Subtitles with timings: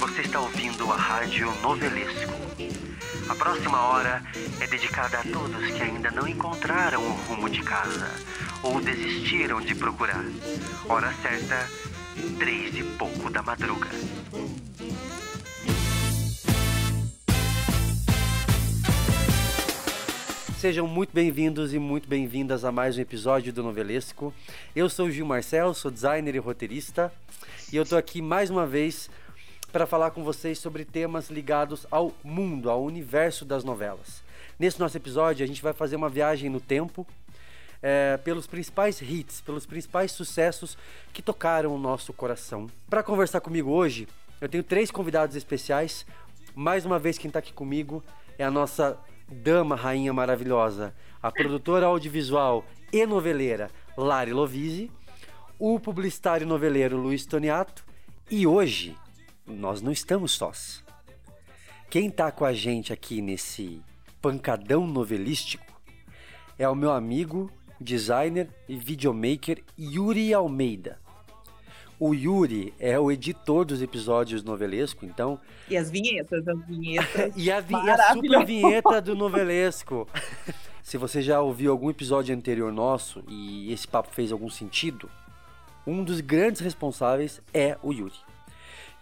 [0.00, 2.32] Você está ouvindo a Rádio Novelesco.
[3.28, 4.22] A próxima hora
[4.58, 8.10] é dedicada a todos que ainda não encontraram o rumo de casa
[8.62, 10.24] ou desistiram de procurar.
[10.88, 11.68] Hora certa,
[12.38, 13.90] três e pouco da madruga.
[20.58, 24.32] Sejam muito bem-vindos e muito bem-vindas a mais um episódio do Novelesco.
[24.74, 27.12] Eu sou o Gil Marcel, sou designer e roteirista,
[27.70, 29.10] e eu tô aqui mais uma vez
[29.72, 34.22] para falar com vocês sobre temas ligados ao mundo, ao universo das novelas.
[34.58, 37.06] Nesse nosso episódio, a gente vai fazer uma viagem no tempo
[37.82, 40.76] é, pelos principais hits, pelos principais sucessos
[41.12, 42.68] que tocaram o nosso coração.
[42.88, 44.06] Para conversar comigo hoje,
[44.40, 46.04] eu tenho três convidados especiais.
[46.54, 48.02] Mais uma vez, quem está aqui comigo
[48.38, 54.90] é a nossa dama rainha maravilhosa, a produtora audiovisual e noveleira Lari Lovise,
[55.58, 57.84] o publicitário noveleiro Luiz Toniato
[58.28, 58.96] e hoje
[59.50, 60.82] nós não estamos sós.
[61.90, 63.82] Quem está com a gente aqui nesse
[64.22, 65.64] pancadão novelístico
[66.58, 70.98] é o meu amigo, designer e videomaker Yuri Almeida.
[71.98, 75.38] O Yuri é o editor dos episódios novelesco, então.
[75.68, 77.32] E as vinhetas, as vinhetas.
[77.36, 80.08] e, a, vi e a super vinheta do novelesco.
[80.82, 85.10] Se você já ouviu algum episódio anterior nosso e esse papo fez algum sentido,
[85.86, 88.29] um dos grandes responsáveis é o Yuri.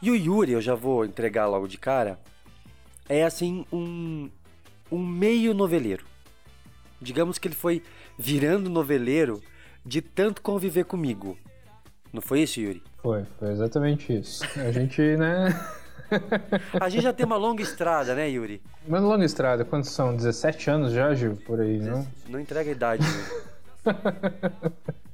[0.01, 2.21] E o Yuri, eu já vou entregar logo de cara,
[3.09, 4.31] é assim um,
[4.93, 6.05] um meio noveleiro.
[7.01, 7.83] Digamos que ele foi
[8.17, 9.43] virando noveleiro
[9.85, 11.37] de tanto conviver comigo.
[12.13, 12.83] Não foi isso, Yuri?
[13.03, 14.45] Foi, foi exatamente isso.
[14.61, 15.49] A gente, né?
[16.81, 18.63] a gente já tem uma longa estrada, né, Yuri?
[18.87, 20.15] Uma longa estrada, quantos são?
[20.15, 22.07] 17 anos já, Gil, por aí, não?
[22.29, 23.49] Não entrega a idade, Yuri.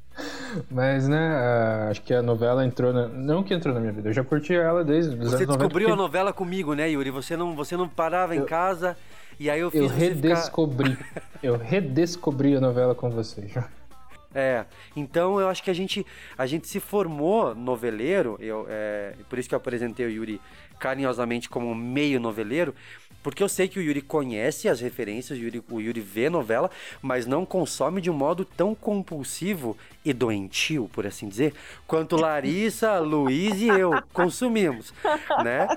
[0.70, 3.08] Mas, né, acho que a novela entrou na...
[3.08, 5.92] Não que entrou na minha vida, eu já curti ela desde os Você descobriu 90,
[5.92, 7.10] a novela comigo, né, Yuri?
[7.10, 8.42] Você não, você não parava eu...
[8.42, 8.96] em casa
[9.38, 10.96] e aí eu fiz Eu redescobri.
[10.96, 11.22] Ficar...
[11.42, 13.68] eu redescobri a novela com você, já.
[14.34, 14.64] É,
[14.96, 16.04] então eu acho que a gente,
[16.36, 20.40] a gente se formou noveleiro, eu, é, por isso que eu apresentei o Yuri
[20.78, 22.74] carinhosamente como meio noveleiro,
[23.22, 26.70] porque eu sei que o Yuri conhece as referências, o Yuri, o Yuri vê novela,
[27.00, 31.54] mas não consome de um modo tão compulsivo e doentio, por assim dizer,
[31.86, 34.92] quanto Larissa, Luiz e eu consumimos,
[35.42, 35.68] né?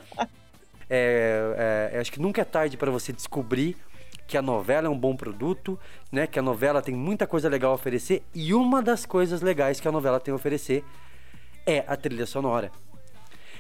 [0.90, 3.78] É, é, acho que nunca é tarde para você descobrir
[4.27, 5.79] que a novela é um bom produto,
[6.11, 6.27] né?
[6.27, 9.88] Que a novela tem muita coisa legal a oferecer e uma das coisas legais que
[9.88, 10.83] a novela tem a oferecer
[11.65, 12.71] é a trilha sonora.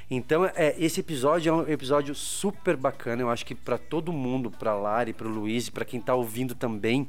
[0.09, 3.21] Então, é, esse episódio é um episódio super bacana.
[3.21, 7.07] Eu acho que para todo mundo, para Lari, para Luiz, para quem está ouvindo também,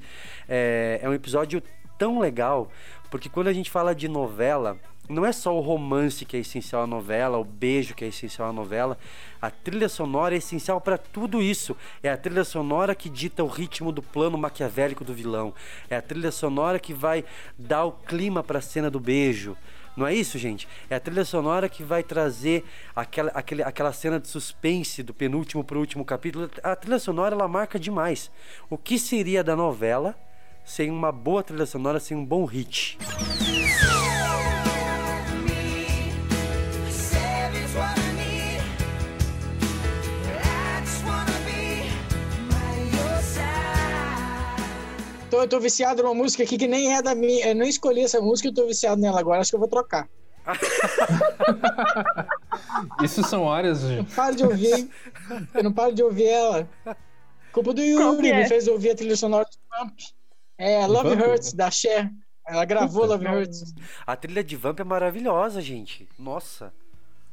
[0.48, 1.62] é, é um episódio
[1.96, 2.70] tão legal,
[3.10, 6.82] porque quando a gente fala de novela, não é só o romance que é essencial
[6.82, 8.98] à novela, o beijo que é essencial à novela.
[9.40, 11.76] A trilha sonora é essencial para tudo isso.
[12.02, 15.54] É a trilha sonora que dita o ritmo do plano maquiavélico do vilão.
[15.88, 17.24] É a trilha sonora que vai
[17.58, 19.56] dar o clima para a cena do beijo.
[19.96, 20.68] Não é isso, gente?
[20.88, 22.64] É a trilha sonora que vai trazer
[22.94, 26.48] aquela, aquele, aquela cena de suspense do penúltimo para o último capítulo.
[26.62, 28.30] A trilha sonora ela marca demais.
[28.70, 30.14] O que seria da novela
[30.64, 32.98] sem uma boa trilha sonora, sem um bom hit?
[45.30, 47.48] Tô, eu tô viciado numa música aqui que nem é da minha.
[47.48, 49.40] Eu não escolhi essa música e tô viciado nela agora.
[49.40, 50.08] Acho que eu vou trocar.
[53.02, 53.82] Isso são áreas.
[53.84, 54.90] Eu não paro de ouvir.
[55.54, 56.68] Eu não paro de ouvir ela.
[57.52, 58.42] Culpa do Yuri, é?
[58.42, 59.98] me fez ouvir a trilha sonora de Vamp.
[60.56, 61.28] É, Love Vamp?
[61.28, 62.10] Hurts, da Cher.
[62.46, 63.34] Ela gravou Love não.
[63.34, 63.74] Hurts.
[64.06, 66.08] A trilha de Vamp é maravilhosa, gente.
[66.18, 66.72] Nossa.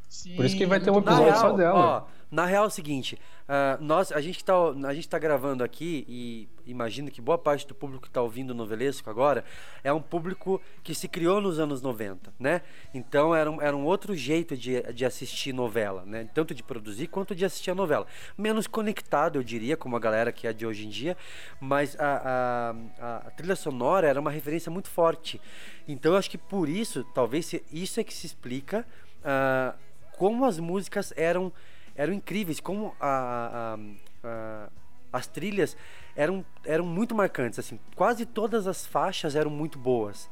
[0.09, 1.79] Sim, Por isso que vai ter um episódio real, só dela.
[1.79, 2.03] Ó,
[2.35, 4.53] na real é o seguinte, uh, nós, a gente, tá,
[4.85, 8.51] a gente tá gravando aqui e imagino que boa parte do público que está ouvindo
[8.51, 9.45] o Novelesco agora
[9.81, 12.61] é um público que se criou nos anos 90, né?
[12.93, 16.27] Então era um, era um outro jeito de, de assistir novela, né?
[16.33, 18.05] Tanto de produzir quanto de assistir a novela.
[18.37, 21.15] Menos conectado, eu diria, como a galera que é de hoje em dia,
[21.61, 25.39] mas a, a, a trilha sonora era uma referência muito forte.
[25.87, 28.85] Então eu acho que por isso, talvez isso é que se explica
[29.21, 29.73] uh,
[30.17, 31.53] como as músicas eram
[31.95, 33.77] eram incríveis, como a,
[34.23, 34.69] a, a,
[35.11, 35.77] as trilhas
[36.15, 40.29] eram, eram muito marcantes, assim, quase todas as faixas eram muito boas.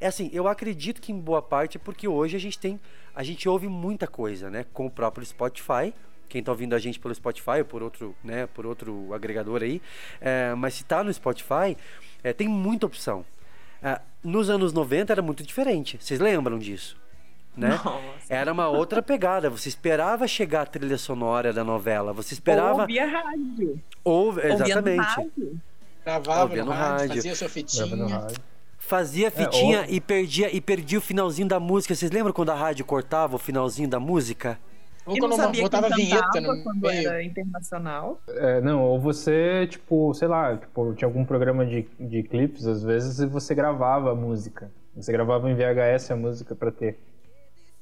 [0.00, 2.80] É assim, eu acredito que em boa parte é porque hoje a gente tem,
[3.14, 5.92] a gente ouve muita coisa, né, com o próprio Spotify,
[6.28, 9.80] quem está ouvindo a gente pelo Spotify ou por outro, né, por outro agregador aí,
[10.20, 11.76] é, mas se está no Spotify,
[12.22, 13.24] é, tem muita opção.
[13.82, 16.96] É, nos anos 90 era muito diferente, vocês lembram disso?
[17.56, 17.78] Né?
[17.84, 18.00] Nossa.
[18.28, 19.48] Era uma outra pegada.
[19.50, 22.12] Você esperava chegar a trilha sonora da novela.
[22.12, 22.80] Você Ou esperava.
[22.82, 23.80] ouvia rádio.
[24.02, 24.98] Ou, Ouvia no exatamente.
[25.00, 25.60] rádio.
[26.04, 27.14] Gravava Ouvia no, no rádio, rádio.
[27.16, 28.06] fazia sua fitinha.
[28.06, 28.36] rádio.
[28.78, 31.94] Fazia fitinha ou- e perdia e perdia o finalzinho da música.
[31.94, 34.58] Vocês lembram quando a rádio cortava o finalzinho da música?
[35.06, 37.08] Ou não quando sabia botava vinheta no quando meio.
[37.08, 38.20] era internacional.
[38.28, 42.82] É, não, ou você, tipo, sei lá, tipo, tinha algum programa de, de clipes, às
[42.82, 44.70] vezes, e você gravava a música.
[44.96, 46.98] Você gravava em VHS a música pra ter.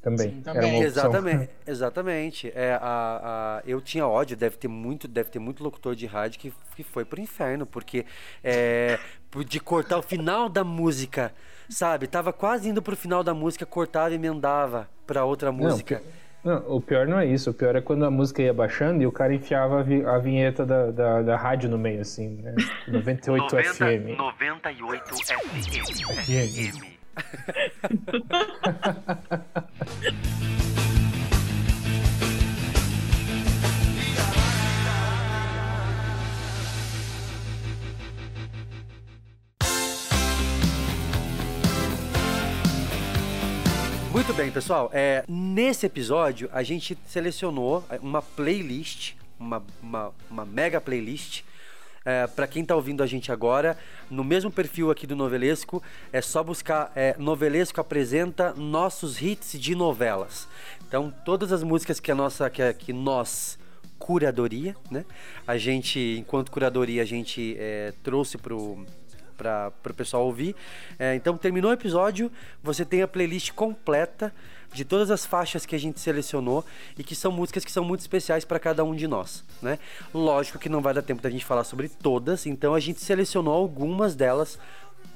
[0.03, 0.31] Também.
[0.31, 0.71] Sim, Era também.
[0.79, 1.05] uma opção.
[1.11, 2.53] Exatamente, exatamente.
[2.57, 6.41] É, a, a- eu tinha ódio, deve ter muito, deve ter muito locutor de rádio
[6.41, 8.05] que, que foi pro inferno, porque
[8.43, 8.99] é,
[9.47, 11.33] de cortar o final da música,
[11.71, 12.09] sabe?
[12.09, 15.99] Tava quase indo pro final da música, cortava e emendava pra outra música.
[16.01, 16.05] pi-
[16.45, 17.51] Não, o pior não é isso.
[17.51, 20.19] O pior é quando a música ia baixando e o cara enfiava a, vi- a
[20.19, 22.55] vinheta da, da, da rádio no meio, assim, né?
[22.89, 24.17] 98 FM.
[24.19, 26.13] 98 FM.
[26.27, 26.92] FM.
[44.13, 44.89] Muito bem, pessoal.
[44.93, 51.43] É, nesse episódio, a gente selecionou uma playlist, uma, uma, uma mega playlist.
[52.05, 53.79] É, para quem tá ouvindo a gente agora,
[54.11, 55.83] no mesmo perfil aqui do Novelesco,
[56.13, 60.49] é só buscar é, Novelesco apresenta nossos hits de novelas.
[60.87, 63.59] Então, todas as músicas que a nossa, que, que nós
[63.99, 65.05] curadoria, né?
[65.47, 68.85] A gente, enquanto curadoria, a gente é, trouxe pro
[69.37, 70.55] para o pessoal ouvir.
[70.99, 72.31] É, então, terminou o episódio,
[72.63, 74.33] você tem a playlist completa
[74.73, 76.65] de todas as faixas que a gente selecionou
[76.99, 79.79] e que são músicas que são muito especiais para cada um de nós, né?
[80.15, 83.55] Lógico que não vai dar tempo da gente falar sobre todas, então a gente selecionou
[83.55, 84.59] algumas delas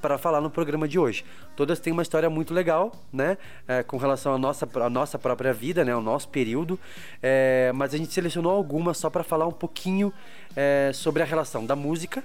[0.01, 1.25] para falar no programa de hoje.
[1.55, 3.37] Todas têm uma história muito legal, né?
[3.67, 5.91] É, com relação à nossa, à nossa própria vida, né?
[5.91, 6.79] Ao nosso período.
[7.21, 10.13] É, mas a gente selecionou algumas só para falar um pouquinho
[10.55, 12.23] é, sobre a relação da música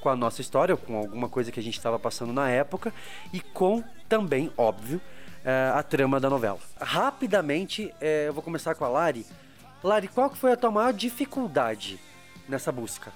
[0.00, 2.92] com a nossa história, com alguma coisa que a gente estava passando na época
[3.32, 5.00] e com também, óbvio,
[5.44, 6.58] é, a trama da novela.
[6.80, 9.26] Rapidamente, é, eu vou começar com a Lari.
[9.82, 11.98] Lari, qual foi a tua maior dificuldade
[12.48, 13.12] nessa busca?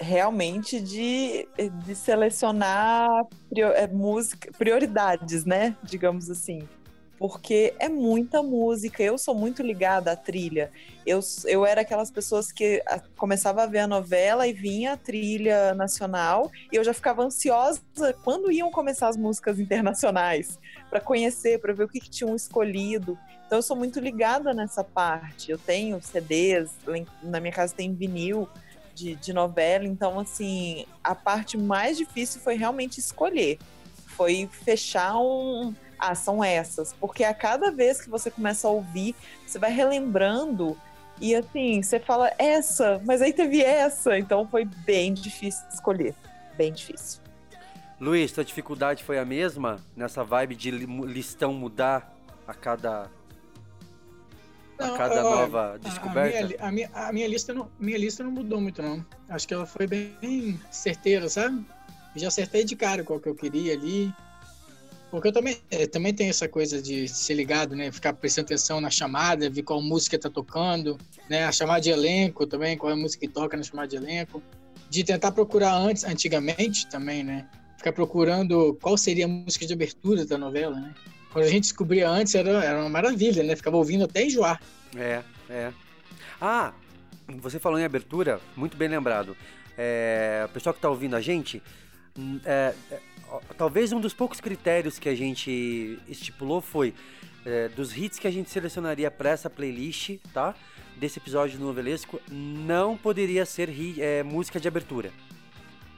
[0.00, 1.48] realmente de,
[1.84, 3.08] de selecionar
[3.50, 5.76] prio- é, música, prioridades, né?
[5.82, 6.68] Digamos assim.
[7.18, 9.02] Porque é muita música.
[9.02, 10.70] Eu sou muito ligada à trilha.
[11.04, 14.96] Eu, eu era aquelas pessoas que a, começava a ver a novela e vinha a
[14.96, 17.80] trilha nacional e eu já ficava ansiosa
[18.22, 20.58] quando iam começar as músicas internacionais
[20.90, 23.18] para conhecer, para ver o que, que tinham escolhido.
[23.46, 25.50] Então eu sou muito ligada nessa parte.
[25.50, 26.70] Eu tenho CDs,
[27.22, 28.46] na minha casa tem vinil
[28.94, 33.58] de, de novela, então assim, a parte mais difícil foi realmente escolher.
[34.06, 35.74] Foi fechar um.
[35.98, 36.92] Ah, são essas.
[36.92, 39.14] Porque a cada vez que você começa a ouvir,
[39.46, 40.76] você vai relembrando
[41.20, 44.18] e assim, você fala essa, mas aí teve essa.
[44.18, 46.14] Então foi bem difícil escolher.
[46.56, 47.20] Bem difícil.
[48.00, 52.14] Luiz, tua dificuldade foi a mesma nessa vibe de listão mudar
[52.46, 53.10] a cada,
[54.78, 56.38] a cada olha, nova descoberta?
[56.38, 59.04] A, minha, a, minha, a minha lista não, minha lista não mudou muito, não.
[59.28, 61.66] Acho que ela foi bem certeira, sabe?
[62.14, 64.12] Já acertei de cara qual que eu queria ali.
[65.10, 67.90] Porque eu também, eh, também tenho essa coisa de ser ligado, né?
[67.90, 70.98] Ficar prestando atenção na chamada, ver qual música tá tocando,
[71.30, 71.44] né?
[71.44, 74.42] A chamada de elenco também, qual é a música que toca na chamada de elenco.
[74.90, 77.46] De tentar procurar antes, antigamente também, né?
[77.76, 80.94] Ficar procurando qual seria a música de abertura da novela, né?
[81.32, 83.56] Quando a gente descobria antes, era, era uma maravilha, né?
[83.56, 84.60] Ficava ouvindo até enjoar.
[84.96, 85.72] É, é.
[86.40, 86.72] Ah,
[87.28, 89.36] você falou em abertura, muito bem lembrado.
[89.76, 91.62] É, o pessoal que tá ouvindo a gente,
[92.18, 93.00] hum, é, é,
[93.56, 96.94] talvez um dos poucos critérios que a gente estipulou foi
[97.46, 100.54] é, dos hits que a gente selecionaria para essa playlist, tá?
[100.96, 105.10] Desse episódio do Novelesco, não poderia ser hi- é, música de abertura.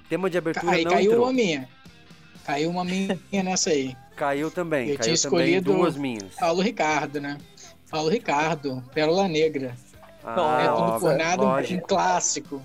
[0.08, 1.24] Tema de abertura Aí não caiu entrou.
[1.26, 1.68] uma minha.
[2.44, 3.96] Caiu uma minha nessa aí.
[4.16, 6.34] Caiu também, Eu caiu tinha também escolhido- duas minhas.
[6.34, 7.38] Paulo Ricardo, né?
[7.90, 9.74] Paulo Ricardo, Pérola Negra.
[10.22, 12.62] Ah, é tudo por nada, um- um clássico.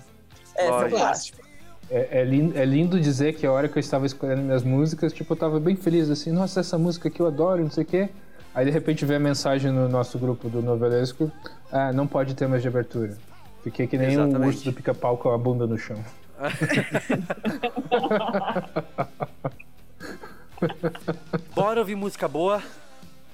[0.56, 0.96] É Lógico.
[0.96, 1.45] clássica.
[1.90, 5.12] É, é, lin- é lindo dizer que a hora que eu estava escolhendo minhas músicas,
[5.12, 7.86] tipo, eu tava bem feliz, assim, nossa, essa música aqui eu adoro, não sei o
[7.86, 8.08] quê.
[8.54, 11.30] Aí de repente vem a mensagem no nosso grupo do Novelesco,
[11.70, 13.16] ah, não pode ter mais de abertura.
[13.62, 14.48] Fiquei que nem um Exatamente.
[14.56, 16.02] urso do pica-pau com a bunda no chão.
[21.54, 22.62] Bora ouvir música boa.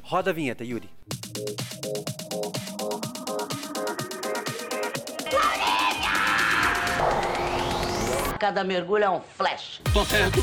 [0.02, 0.88] Roda a vinheta, Yuri.
[8.42, 9.80] Cada mergulho é um flash.
[9.94, 10.40] Tô certo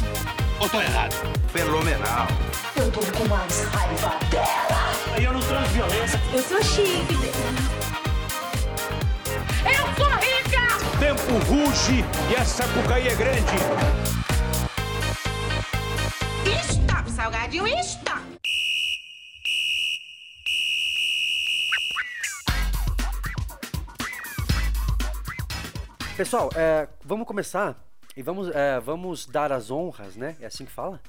[0.62, 1.12] ou tô errado?
[1.50, 2.27] Fenomenal.
[2.77, 4.18] Eu tô com mais raiva
[6.34, 7.13] Eu sou chique.
[9.65, 10.65] Eu sou rica!
[10.98, 13.56] tempo ruge e a Sapucaí é grande.
[16.70, 18.22] Stop, salgadinho, stop!
[26.15, 27.88] Pessoal, é, vamos começar
[28.20, 30.36] e vamos, é, vamos dar as honras, né?
[30.42, 31.00] É assim que fala?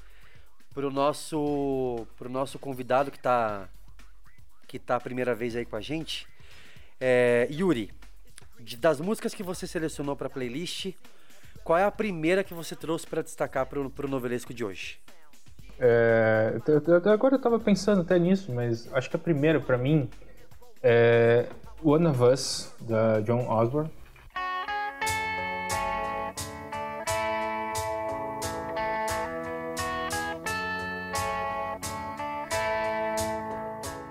[0.73, 3.69] Pro nosso, pro nosso convidado que tá,
[4.69, 6.25] que tá a primeira vez aí com a gente.
[7.01, 7.91] É, Yuri,
[8.61, 10.93] de- das músicas que você selecionou pra playlist,
[11.65, 15.01] qual é a primeira que você trouxe pra destacar pro, pro novelesco de hoje?
[15.81, 16.55] É,
[17.13, 20.09] agora eu tava pensando até nisso, mas acho que a primeira pra mim
[20.81, 21.49] é
[21.83, 23.91] One of Us, da John Osborne.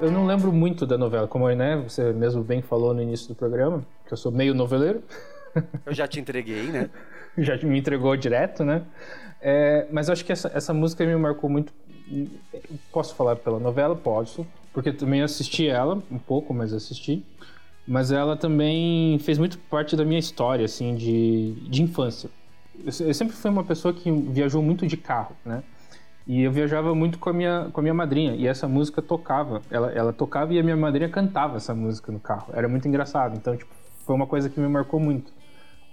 [0.01, 3.35] Eu não lembro muito da novela, como né, você mesmo bem falou no início do
[3.35, 5.03] programa, que eu sou meio noveleiro.
[5.85, 6.89] Eu já te entreguei, né?
[7.37, 8.83] já me entregou direto, né?
[9.41, 11.73] É, mas acho que essa, essa música me marcou muito.
[12.91, 13.95] Posso falar pela novela?
[13.95, 17.25] Posso, porque também assisti ela um pouco, mas assisti.
[17.87, 22.29] Mas ela também fez muito parte da minha história, assim, de, de infância.
[22.77, 25.63] Eu, eu sempre fui uma pessoa que viajou muito de carro, né?
[26.29, 29.63] E eu viajava muito com a minha, com a minha madrinha, e essa música tocava.
[29.71, 32.53] Ela, ela tocava e a minha madrinha cantava essa música no carro.
[32.53, 33.35] Era muito engraçado.
[33.35, 33.73] Então, tipo,
[34.05, 35.33] foi uma coisa que me marcou muito.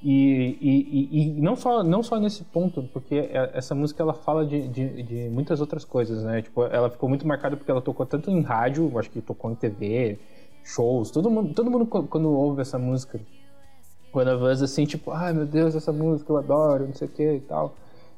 [0.02, 4.12] E, e, e, e não, só, não só nesse ponto, porque é- essa música ela
[4.12, 6.42] fala de, de, de muitas outras coisas, né?
[6.42, 9.54] Tipo, ela ficou muito marcada porque ela tocou tanto em rádio, acho que tocou em
[9.54, 10.18] TV,
[10.62, 13.18] shows, todo mundo, todo mundo qu- quando ouve essa música,
[14.12, 17.10] quando a voz assim, tipo, ai meu Deus, essa música eu adoro, não sei o
[17.10, 17.74] que e tal.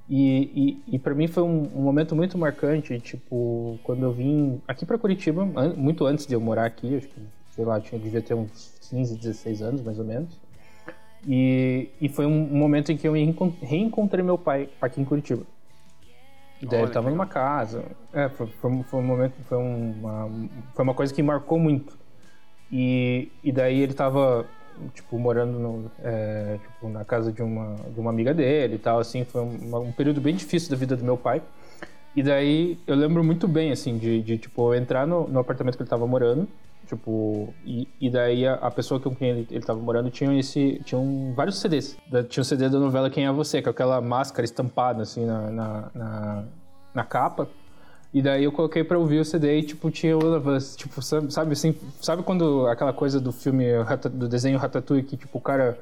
[0.09, 4.61] E, e, e para mim foi um, um momento muito marcante, tipo, quando eu vim
[4.67, 8.01] aqui para Curitiba, an- muito antes de eu morar aqui, acho que, sei lá, tinha,
[8.01, 10.41] devia ter uns 15, 16 anos mais ou menos.
[11.27, 15.43] E, e foi um momento em que eu reencon- reencontrei meu pai aqui em Curitiba.
[16.61, 17.85] E daí Olha, ele tava numa casa.
[18.13, 20.31] É, foi, foi, um- foi um momento, foi uma,
[20.75, 21.99] foi uma coisa que marcou muito.
[22.71, 24.47] E, e daí ele tava,
[24.95, 28.99] tipo, morando no, é, tipo, na casa de uma, de uma amiga dele e tal,
[28.99, 29.25] assim.
[29.25, 31.43] Foi um, um período bem difícil da vida do meu pai.
[32.17, 35.83] E daí eu lembro muito bem, assim, de, de tipo, entrar no, no apartamento que
[35.83, 36.49] ele tava morando,
[36.87, 40.81] tipo, e, e daí a, a pessoa com quem ele, ele tava morando tinha esse,
[40.85, 41.97] tinham vários CDs.
[42.11, 45.51] Da- Tinha o CD da novela Quem é Você, com aquela máscara estampada, assim, na,
[45.51, 46.45] na, na,
[46.95, 47.49] na capa.
[48.13, 50.75] E daí eu coloquei pra ouvir o CD e, tipo, tinha All of Us.
[50.77, 53.67] Tipo, sabe, sabe assim, sabe quando aquela coisa do filme,
[54.13, 55.79] do desenho Ratatouille, que, tipo, o cara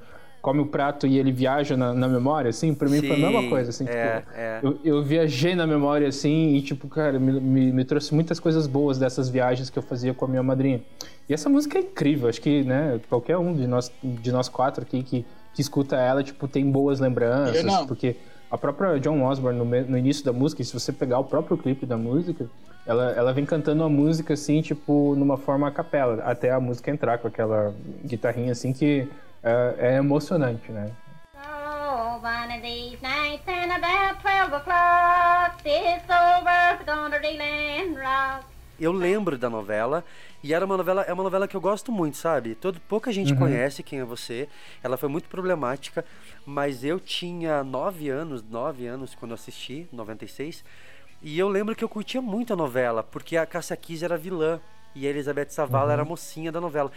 [0.46, 2.72] come o prato e ele viaja na, na memória, assim?
[2.72, 4.30] Pra mim foi a mesma Sim, coisa, assim, é, tipo...
[4.32, 4.60] é.
[4.62, 8.68] Eu, eu viajei na memória assim e, tipo, cara, me, me, me trouxe muitas coisas
[8.68, 10.80] boas dessas viagens que eu fazia com a minha madrinha.
[11.28, 14.84] E essa música é incrível, acho que, né, qualquer um de nós, de nós quatro
[14.84, 17.56] aqui que, que escuta ela, tipo, tem boas lembranças.
[17.56, 17.84] Eu não.
[17.84, 18.14] Porque
[18.50, 21.56] a própria John Osborne, no, no início da música, e se você pegar o próprio
[21.56, 22.48] clipe da música,
[22.86, 26.90] ela, ela vem cantando a música, assim, tipo, numa forma a capela, até a música
[26.90, 27.74] entrar com aquela
[28.04, 29.08] guitarrinha, assim, que
[29.42, 30.90] é, é emocionante, né?
[31.34, 37.98] Oh, one of these nights and about 12 o'clock, this old world's gonna reel and
[37.98, 38.46] rock.
[38.78, 40.04] Eu lembro da novela
[40.46, 42.54] e era uma novela, é uma novela que eu gosto muito, sabe?
[42.54, 44.48] Todo, pouca gente conhece quem é você.
[44.82, 46.04] Ela foi muito problemática,
[46.44, 50.64] mas eu tinha nove anos, nove anos quando eu assisti, 96.
[51.22, 54.60] E eu lembro que eu curtia muito a novela, porque a Cássia Kiss era vilã
[54.94, 56.90] e a Elizabeth Savala era a mocinha da novela.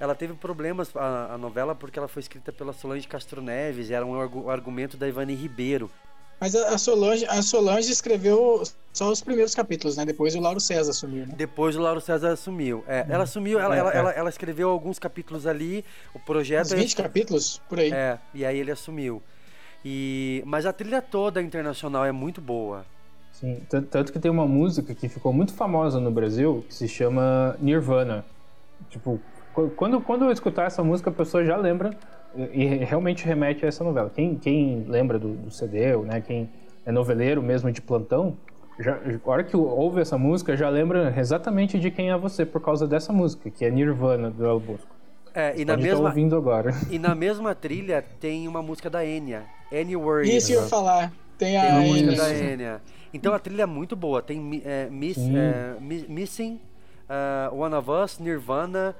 [0.00, 4.04] Ela teve problemas, a, a novela, porque ela foi escrita pela Solange Castro Neves, era
[4.04, 5.90] um argu- argumento da Ivani Ribeiro.
[6.40, 8.62] Mas a Solange, a Solange escreveu
[8.92, 10.04] só os primeiros capítulos, né?
[10.04, 11.34] Depois o Lauro César assumiu, né?
[11.36, 12.84] Depois o Lauro César assumiu.
[12.86, 13.96] É, ela assumiu, ela, É, ela, é.
[13.96, 16.66] ela, ela escreveu alguns capítulos ali, o projeto.
[16.66, 17.90] Uns 20 capítulos, por aí.
[17.92, 19.22] É, e aí ele assumiu.
[19.84, 22.84] E, mas a trilha toda internacional é muito boa.
[23.32, 26.88] Sim, tan- tanto que tem uma música que ficou muito famosa no Brasil que se
[26.88, 28.24] chama Nirvana.
[28.90, 29.20] Tipo,
[29.54, 31.96] qu- quando, quando eu escutar essa música, a pessoa já lembra
[32.52, 34.10] e realmente remete a essa novela.
[34.14, 36.48] Quem, quem lembra do, do CD, ou, né, quem
[36.84, 38.36] é noveleiro mesmo de plantão,
[38.78, 42.60] já, a hora que ouve essa música, já lembra exatamente de quem é você por
[42.60, 44.94] causa dessa música, que é Nirvana do El Bosco.
[45.34, 46.72] É, e na, Pode mesma, ouvindo agora.
[46.90, 51.12] e na mesma trilha tem uma música da Enya, Anywhere Isso eu ia falar.
[51.38, 51.62] Tem a.
[51.62, 52.16] Tem uma música Enya.
[52.16, 52.80] da Enya.
[53.12, 54.22] Então a trilha é muito boa.
[54.22, 56.60] Tem é, Miss, é, Mi- Missing,
[57.10, 58.94] uh, One of Us, Nirvana,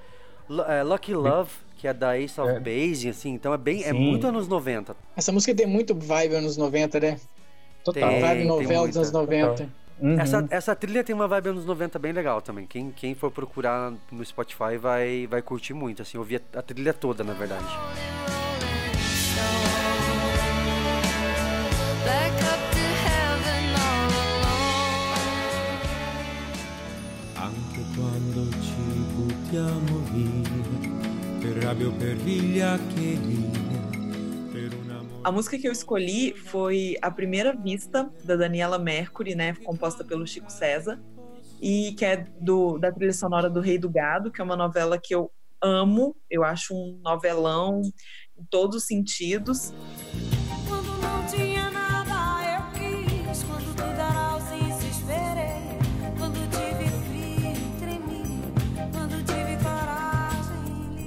[0.48, 1.50] Lu- é, Lucky Love,
[1.86, 2.58] que é da Ace of É.
[2.58, 3.32] Base, assim.
[3.34, 3.92] Então é bem, é Sim.
[3.92, 4.96] muito anos 90.
[5.16, 7.20] Essa música tem muito vibe anos 90, né?
[7.84, 8.08] Total.
[8.10, 8.86] Tem, vibe novela muita.
[8.88, 9.68] dos anos 90.
[9.98, 10.20] Uhum.
[10.20, 12.66] Essa, essa trilha tem uma vibe anos 90 bem legal também.
[12.66, 16.02] Quem, quem for procurar no Spotify vai, vai curtir muito.
[16.02, 17.64] Assim, ouvir a, a trilha toda, na verdade.
[27.38, 28.74] Anche quando ci
[29.14, 31.15] buttiamo via,
[35.22, 39.54] A música que eu escolhi foi A Primeira Vista, da Daniela Mercury, né?
[39.64, 41.00] Composta pelo Chico César.
[41.60, 45.00] E que é do, da trilha sonora do Rei do Gado, que é uma novela
[45.02, 45.30] que eu
[45.62, 46.16] amo.
[46.30, 47.82] Eu acho um novelão
[48.38, 49.72] em todos os sentidos.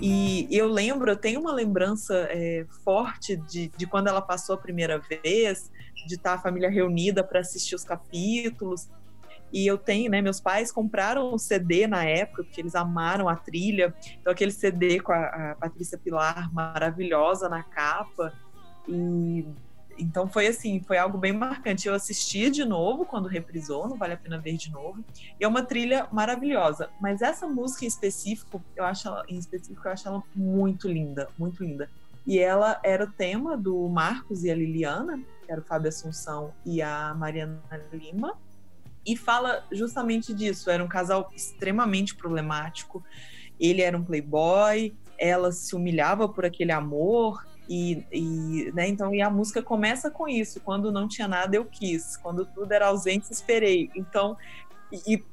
[0.01, 4.57] E eu lembro, eu tenho uma lembrança é, forte de, de quando ela passou a
[4.57, 5.71] primeira vez,
[6.07, 8.87] de estar a família reunida para assistir os capítulos.
[9.51, 10.21] E eu tenho, né?
[10.21, 13.93] Meus pais compraram o CD na época, porque eles amaram a trilha.
[14.19, 18.31] Então, aquele CD com a, a Patrícia Pilar maravilhosa na capa.
[18.87, 19.45] E
[19.99, 21.87] então foi assim, foi algo bem marcante.
[21.87, 25.03] Eu assisti de novo quando reprisou, não vale a pena ver de novo.
[25.39, 26.89] E é uma trilha maravilhosa.
[27.01, 31.27] Mas essa música em específico, eu acho ela, em específico, eu acho ela muito linda,
[31.37, 31.89] muito linda.
[32.25, 36.53] E ela era o tema do Marcos e a Liliana, que era o Fábio Assunção
[36.65, 38.37] e a Mariana Lima.
[39.05, 40.69] E fala justamente disso.
[40.69, 43.03] Era um casal extremamente problemático.
[43.59, 47.45] Ele era um playboy, ela se humilhava por aquele amor.
[47.69, 50.59] E, e, né, então, e a música começa com isso.
[50.59, 52.17] Quando não tinha nada, eu quis.
[52.17, 53.91] Quando tudo era ausente, esperei.
[53.95, 54.35] Então,
[54.91, 55.23] e,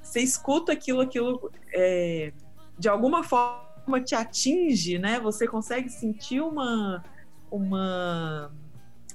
[0.00, 2.32] você escuta aquilo, aquilo é,
[2.78, 5.20] de alguma forma te atinge, né?
[5.20, 7.04] Você consegue sentir uma,
[7.50, 8.50] uma,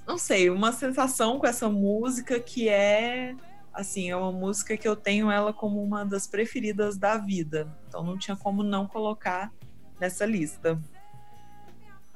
[0.06, 3.34] não sei, uma sensação com essa música que é
[3.72, 7.66] assim, é uma música que eu tenho ela como uma das preferidas da vida.
[7.88, 9.50] Então não tinha como não colocar
[9.98, 10.78] nessa lista.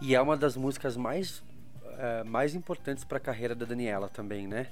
[0.01, 1.43] E é uma das músicas mais,
[1.99, 4.67] eh, mais importantes para a carreira da Daniela também, né?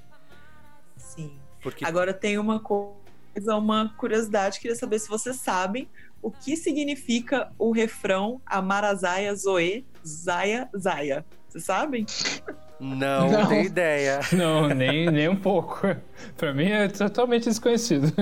[0.96, 1.38] Sim.
[1.62, 5.88] Porque Agora tem uma coisa, uma curiosidade, queria saber se vocês sabem
[6.20, 11.24] o que significa o refrão Amarazaia Zoe Zaya Zaya.
[11.48, 12.04] Vocês sabem?
[12.80, 13.48] não, Não.
[13.48, 14.20] tenho ideia.
[14.32, 15.80] Não, nem, nem um pouco.
[16.36, 18.12] Pra mim é totalmente desconhecido.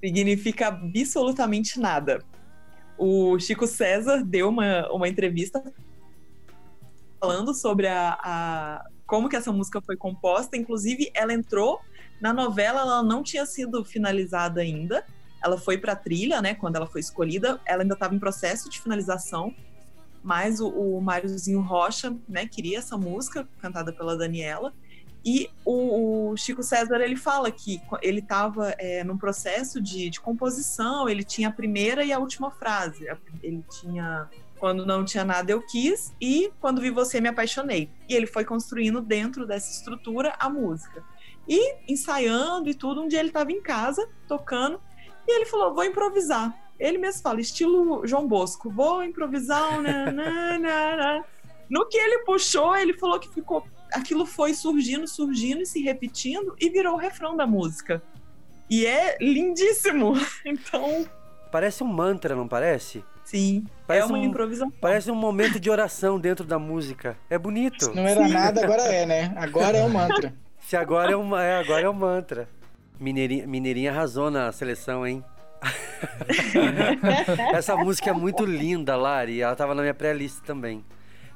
[0.00, 2.22] significa absolutamente nada.
[2.96, 5.62] O Chico César deu uma, uma entrevista
[7.20, 10.56] falando sobre a, a- como que essa música foi composta.
[10.56, 11.80] Inclusive, ela entrou
[12.20, 15.04] na novela, ela não tinha sido finalizada ainda.
[15.42, 16.54] Ela foi para trilha, né?
[16.54, 19.54] Quando ela foi escolhida, ela ainda estava em processo de finalização.
[20.22, 24.72] Mas o, o Máriozinho Rocha, né, queria essa música cantada pela Daniela.
[25.24, 28.74] E o, o Chico César ele fala que ele estava
[29.06, 33.06] num processo de, de composição, ele tinha a primeira e a última frase.
[33.42, 37.90] Ele tinha quando não tinha nada eu quis e quando vi você me apaixonei.
[38.08, 41.02] E ele foi construindo dentro dessa estrutura a música.
[41.48, 44.80] E ensaiando e tudo, um dia ele estava em casa tocando
[45.26, 46.54] e ele falou: "Vou improvisar".
[46.78, 51.24] Ele mesmo fala, estilo João Bosco, vou improvisar, né.
[51.68, 56.54] No que ele puxou, ele falou que ficou aquilo foi surgindo, surgindo e se repetindo
[56.60, 58.02] e virou o refrão da música.
[58.68, 60.14] E é lindíssimo.
[60.44, 61.06] Então,
[61.50, 63.04] Parece um mantra, não parece?
[63.24, 64.72] sim, Parece é uma um- improvisação.
[64.80, 67.16] Parece um momento de oração dentro da música.
[67.30, 67.94] É bonito.
[67.94, 69.32] Não era nada, agora é, né?
[69.36, 70.34] Agora é um mantra.
[70.60, 72.48] Se agora é um, é, agora é um mantra.
[72.98, 75.22] Mineirinha, Mineirinha arrasou na seleção, hein?
[77.54, 79.40] essa música é muito linda, Lari.
[79.40, 80.84] Ela tava na minha pré-lista também.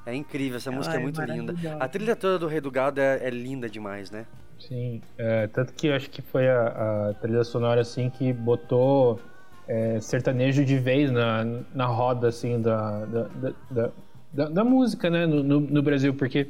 [0.08, 1.54] É incrível, essa música é Ai, muito linda.
[1.78, 4.24] A trilha toda do Rei do Gado é, é linda demais, né?
[4.58, 9.20] Sim, é, tanto que eu acho que foi a, a trilha sonora assim que botou
[9.68, 11.44] é, sertanejo de vez na,
[11.74, 13.22] na roda assim da, da,
[13.70, 13.90] da,
[14.32, 16.48] da- da- música, né, no, no, no Brasil, porque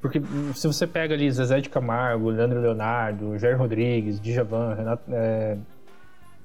[0.00, 0.20] porque
[0.54, 5.58] se você pega ali Zezé de Camargo, Leandro Leonardo, Jair Rodrigues, Djavan, Renato, é,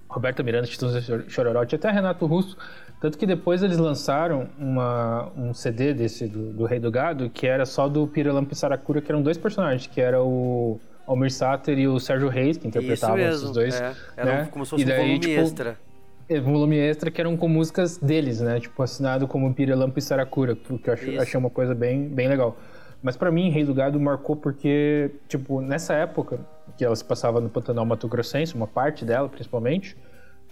[0.09, 2.57] Roberto Miranda, Titãs Chororote, até Renato Russo,
[2.99, 7.45] tanto que depois eles lançaram uma, um CD desse do, do Rei do Gado que
[7.45, 11.77] era só do Piralampo e Saracura, que eram dois personagens, que era o Almir Sater
[11.77, 13.33] e o Sérgio Reis, que interpretavam mesmo.
[13.35, 13.79] esses dois.
[13.79, 13.93] é.
[14.17, 14.47] Era né?
[14.51, 15.77] como se fosse E um daí, volume tipo, extra.
[16.29, 18.59] é, volume extra que eram com músicas deles, né?
[18.59, 21.21] Tipo, assinado como Piralampo e Saracura, que eu achei, Isso.
[21.21, 22.57] achei uma coisa bem, bem legal.
[23.03, 26.39] Mas pra mim, Rei do Gado marcou porque, tipo, nessa época,
[26.75, 29.95] que ela se passava no Pantanal Mato Grossense, uma parte dela principalmente,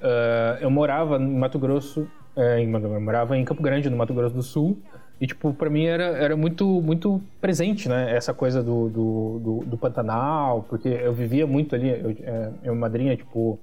[0.03, 4.13] ah, eu morava em Mato Grosso, é, em, eu morava em Campo Grande, no Mato
[4.13, 4.77] Grosso do Sul,
[5.23, 8.13] E, tipo, pra mim era, era muito, muito presente, né?
[8.13, 11.89] Essa coisa do, do, do, do Pantanal, porque eu vivia muito ali.
[11.89, 13.57] Eu, é, minha madrinha, tipo,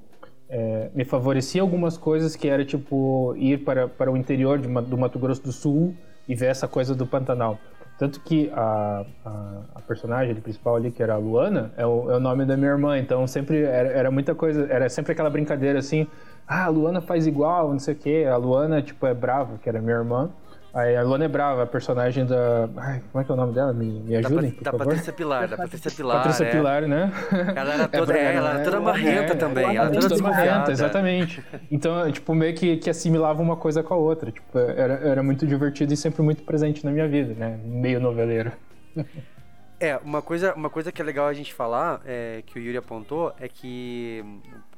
[0.49, 4.97] é, me favorecia algumas coisas que era, tipo, ir para, para o interior de, do
[4.97, 5.95] Mato Grosso do Sul
[6.27, 7.59] e ver essa coisa do Pantanal.
[7.99, 12.17] Tanto que a, a, a personagem principal ali, que era a Luana, é o, é
[12.17, 12.99] o nome da minha irmã.
[12.99, 16.07] Então sempre era, era muita coisa, era sempre aquela brincadeira assim,
[16.51, 18.27] ah, a Luana faz igual, não sei o quê.
[18.31, 20.31] A Luana, tipo, é brava, que era minha irmã.
[20.73, 22.69] Aí a Luana é brava, a personagem da.
[22.77, 23.73] Ai, como é que é o nome dela?
[23.73, 24.87] Me, me Da, ajudem, da favor.
[24.87, 26.17] Patrícia Pilar, da Patrícia Pilar.
[26.19, 26.51] Patrícia é.
[26.51, 27.13] Pilar, né?
[27.57, 30.09] Ela era toda, pra- é, ela era toda é, marrenta é, também, ela ela toda
[30.09, 31.45] toda marrenta, exatamente.
[31.71, 34.31] Então, tipo, meio que, que assimilava uma coisa com a outra.
[34.31, 37.59] Tipo, era, era muito divertido e sempre muito presente na minha vida, né?
[37.65, 38.53] Meio noveleiro.
[39.81, 42.77] É, uma coisa, uma coisa que é legal a gente falar, é, que o Yuri
[42.77, 44.23] apontou, é que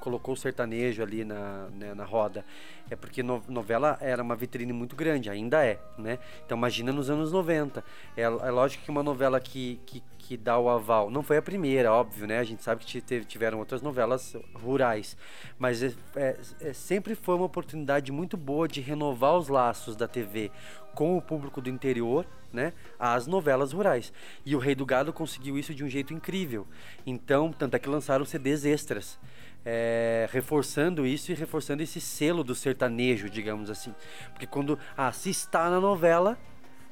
[0.02, 2.44] colocou o sertanejo ali na, né, na roda.
[2.90, 6.18] É porque no- novela era uma vitrine muito grande, ainda é, né?
[6.44, 7.84] Então imagina nos anos 90.
[8.16, 11.42] É, é lógico que uma novela que, que, que dá o aval, não foi a
[11.42, 12.38] primeira, óbvio, né?
[12.40, 15.16] A gente sabe que te- teve- tiveram outras novelas rurais,
[15.58, 20.08] mas é- é- é- sempre foi uma oportunidade muito boa de renovar os laços da
[20.08, 20.50] TV
[20.94, 24.12] com o público do interior, né, às novelas rurais.
[24.44, 26.66] E o Rei do Gado conseguiu isso de um jeito incrível.
[27.06, 29.18] Então, tanto é que lançaram CDs extras,
[29.64, 33.94] é, reforçando isso e reforçando esse selo do sertanejo, digamos assim.
[34.30, 36.38] Porque quando ah, se está na novela,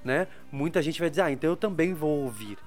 [0.04, 2.58] né, muita gente vai dizer, ah, então eu também vou ouvir.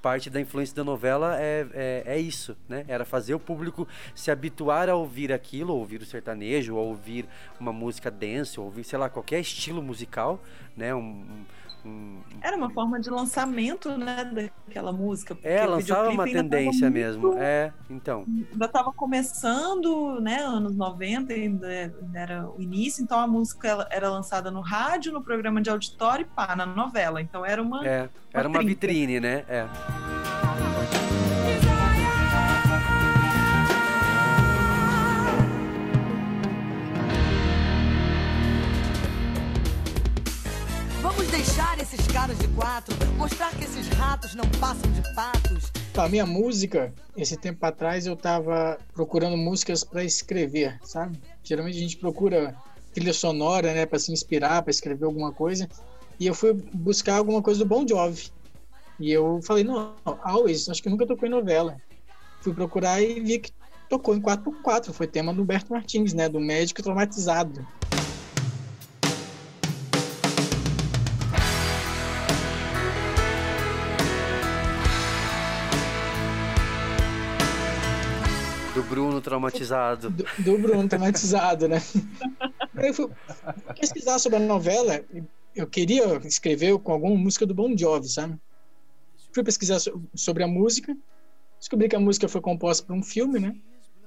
[0.00, 2.84] Parte da influência da novela é, é, é isso, né?
[2.86, 7.26] Era fazer o público se habituar a ouvir aquilo, ouvir o sertanejo, ou ouvir
[7.58, 10.40] uma música dance, ou ouvir, sei lá, qualquer estilo musical,
[10.76, 10.94] né?
[10.94, 11.44] Um, um-
[11.84, 14.24] um- Era uma forma de lançamento, né,
[14.66, 15.36] daquela música.
[15.42, 17.34] É, lançava uma tendência muito- mesmo.
[17.38, 18.24] É, então.
[18.52, 24.50] Ainda estava começando, né, anos 90, ainda era o início, então a música era lançada
[24.50, 27.20] no rádio, no programa de auditório e pá, na novela.
[27.20, 27.86] Então era uma.
[27.86, 29.44] É, era uma vitrine, né?
[29.48, 30.17] É.
[41.92, 45.72] esses caras de quatro, mostrar que esses ratos não passam de patos.
[45.96, 51.18] A minha música, esse tempo atrás eu tava procurando músicas para escrever, sabe?
[51.42, 52.54] Geralmente a gente procura
[52.92, 55.66] trilha sonora, né, para se inspirar, para escrever alguma coisa.
[56.20, 58.30] E eu fui buscar alguma coisa do Bon Jovi.
[59.00, 61.78] E eu falei, não, Always, acho que nunca tocou em novela.
[62.42, 63.50] Fui procurar e vi que
[63.88, 67.66] tocou em 4x4, foi tema do Humberto Martins, né, do médico traumatizado.
[79.28, 80.10] Traumatizado.
[80.10, 81.78] do, do Bruno traumatizado, né?
[82.76, 83.10] Eu fui
[83.78, 85.04] pesquisar sobre a novela.
[85.54, 88.38] Eu queria escrever com alguma música do Bon Jovi, sabe?
[89.32, 90.96] Fui pesquisar so- sobre a música.
[91.58, 93.56] Descobri que a música foi composta por um filme, né?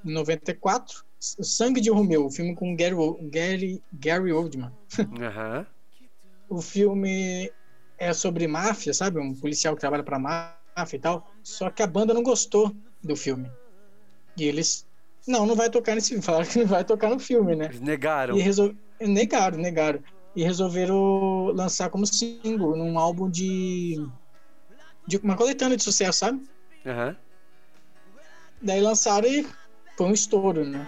[0.05, 1.03] Em 94.
[1.37, 2.95] O Sangue de Romeu, o filme com Gary,
[3.29, 4.71] Gary, Gary Oldman.
[5.21, 5.65] Aham.
[6.49, 7.51] O filme
[7.97, 9.19] é sobre máfia, sabe?
[9.19, 11.29] Um policial que trabalha pra máfia e tal.
[11.43, 13.51] Só que a banda não gostou do filme.
[14.37, 14.87] E eles.
[15.27, 16.23] Não, não vai tocar nesse filme.
[16.23, 17.65] Falaram que não vai tocar no filme, né?
[17.65, 18.37] Eles negaram.
[18.37, 18.73] E resol...
[18.99, 19.99] Negaram, negaram.
[20.35, 24.01] E resolveram lançar como single num álbum de.
[25.05, 26.41] de uma coletânea de sucesso, sabe?
[26.85, 27.15] Aham.
[28.61, 29.45] Daí lançaram e
[29.97, 30.87] foi um estouro, né?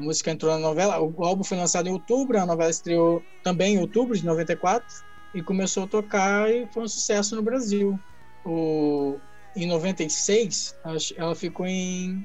[0.00, 0.98] A música entrou na novela.
[0.98, 4.88] O álbum foi lançado em outubro, a novela estreou também em outubro de 94
[5.34, 8.00] e começou a tocar e foi um sucesso no Brasil.
[8.42, 9.18] O...
[9.54, 12.24] Em 96, acho- ela ficou em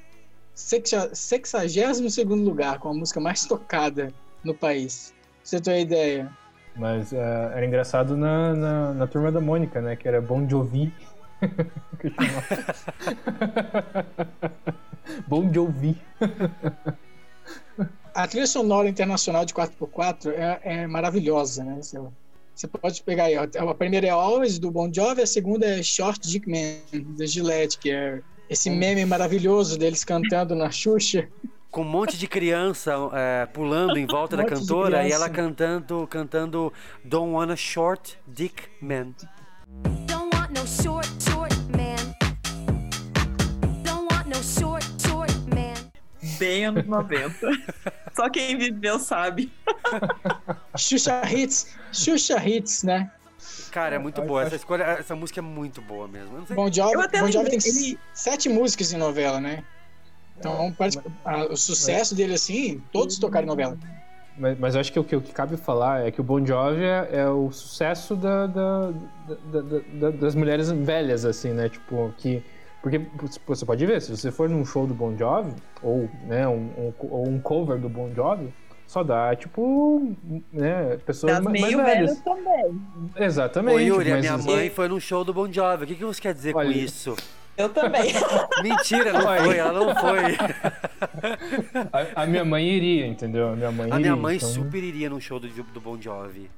[0.54, 2.00] 62
[2.40, 4.08] lugar, com a música mais tocada
[4.42, 5.14] no país.
[5.44, 6.32] Você ter uma ideia.
[6.78, 9.98] Mas eh, era engraçado na, na, na turma da Mônica, né?
[9.98, 10.94] Que era Bon Jovi.
[12.00, 14.06] Que chamava.
[15.28, 15.98] Bon Jovi.
[18.14, 21.78] A trilha sonora internacional de 4x4 é, é maravilhosa, né?
[21.82, 22.00] Você,
[22.56, 23.36] você pode pegar aí.
[23.38, 27.26] ó, A primeira é Always, do Bon Jovi, a segunda é Short Dick Man, da
[27.26, 31.28] Gillette, que é esse meme maravilhoso deles cantando na Xuxa.
[31.70, 36.08] Com um monte de criança é, pulando em volta Um da cantora e ela cantando,
[36.08, 36.72] cantando
[37.04, 39.14] Don't Wanna Short Dick Man.
[46.38, 47.36] Bem anos 90.
[48.16, 49.52] Só quem viveu sabe.
[50.78, 53.12] Xuxa Hits, Xuxa Hits, né?
[53.72, 54.44] Cara, é muito boa.
[54.44, 56.36] Essa escolha, essa música é muito boa mesmo.
[56.36, 59.64] Eu não sei- Bon Jovi, bon tem ele- sete músicas em novela, né?
[60.38, 63.78] Então, parece- a- o sucesso dele, assim, todos tocaram em novela.
[64.38, 66.46] Mas, mas eu acho que o, que o que cabe falar é que o Bon
[66.46, 71.70] Jovi é, é o sucesso da, da- da- da- da- das mulheres velhas, assim, né?
[71.70, 72.44] Tipo, que.
[72.86, 73.02] Porque
[73.48, 76.94] você pode ver, se você for num show do Bon Jovi, ou, né, um, um,
[77.00, 78.54] ou um cover do Bon Jovi,
[78.86, 80.16] só dá, tipo,
[80.54, 82.20] né, pessoas mais meio velhas.
[82.20, 82.80] velhas também.
[83.16, 83.76] Exatamente.
[83.78, 85.84] Ô, Yuri, a mas- minha mãe foi num show do Bon Jovi.
[85.84, 87.16] O que, que você quer dizer Olha, com isso?
[87.58, 88.14] Eu também.
[88.62, 89.44] Mentira, não Olha.
[89.46, 90.20] foi, ela não foi.
[91.92, 93.48] A, a minha mãe iria, entendeu?
[93.50, 96.00] A minha mãe A minha iria, mãe então- super iria num show do, do Bon
[96.00, 96.52] Jovi.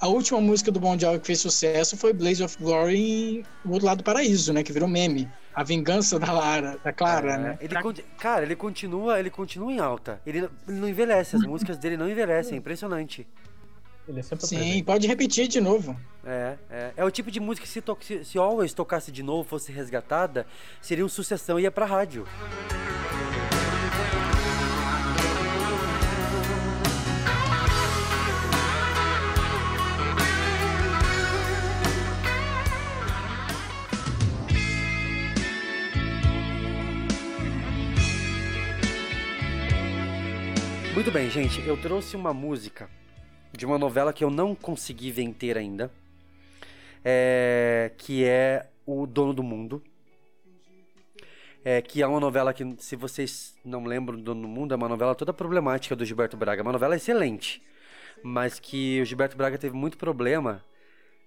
[0.00, 3.72] A última música do Bon Jovi que fez sucesso foi Blaze of Glory em O
[3.72, 4.62] Outro Lado do Paraíso, né?
[4.62, 5.28] Que virou meme.
[5.54, 7.58] A vingança da Lara, da Clara, É, né?
[7.60, 7.74] ele
[8.18, 10.20] cara, ele continua, ele continua em alta.
[10.26, 13.26] Ele, não- ele não envelhece, as músicas dele não envelhecem, é impressionante.
[14.06, 14.82] Ele é sempre Sim, presente.
[14.84, 15.96] pode repetir de novo.
[16.26, 16.92] É, é.
[16.96, 19.70] É o tipo de música que se, to se, se Always tocasse de novo, fosse
[19.72, 20.46] resgatada,
[20.82, 22.26] seria um sucessão e ia pra rádio.
[40.94, 41.60] Muito bem, gente.
[41.66, 42.88] Eu trouxe uma música
[43.52, 45.90] de uma novela que eu não consegui ver inteira ainda.
[47.04, 49.82] É, que é O Dono do Mundo.
[51.64, 54.76] É, que é uma novela que, se vocês não lembram do Dono do Mundo, é
[54.76, 56.62] uma novela toda problemática do Gilberto Braga.
[56.62, 57.60] Uma novela excelente,
[58.22, 60.64] mas que o Gilberto Braga teve muito problema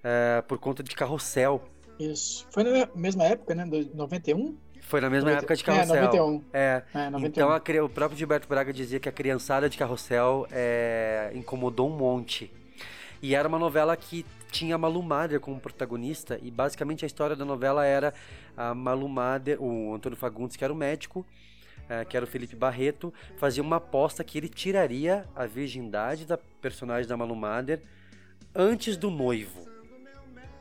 [0.01, 1.61] é, por conta de carrossel.
[1.99, 2.47] Isso.
[2.51, 3.65] Foi na mesma época, né?
[3.65, 4.57] Do 91?
[4.87, 6.03] Foi na mesma Noventa- época de é, carrossel.
[6.05, 6.43] 91.
[6.53, 7.27] É, É, 91.
[7.27, 11.95] Então a o próprio Gilberto Braga dizia que a criançada de carrossel é, incomodou um
[11.97, 12.49] monte.
[13.21, 17.35] E era uma novela que tinha a Malu Mader como protagonista e basicamente a história
[17.35, 18.13] da novela era
[18.55, 21.25] a Malu Mader, o Antônio Fagundes, que era o médico,
[21.89, 26.37] eh, que era o Felipe Barreto, fazia uma aposta que ele tiraria a virgindade da
[26.37, 27.81] personagem da Malu Mader
[28.55, 29.67] antes do noivo,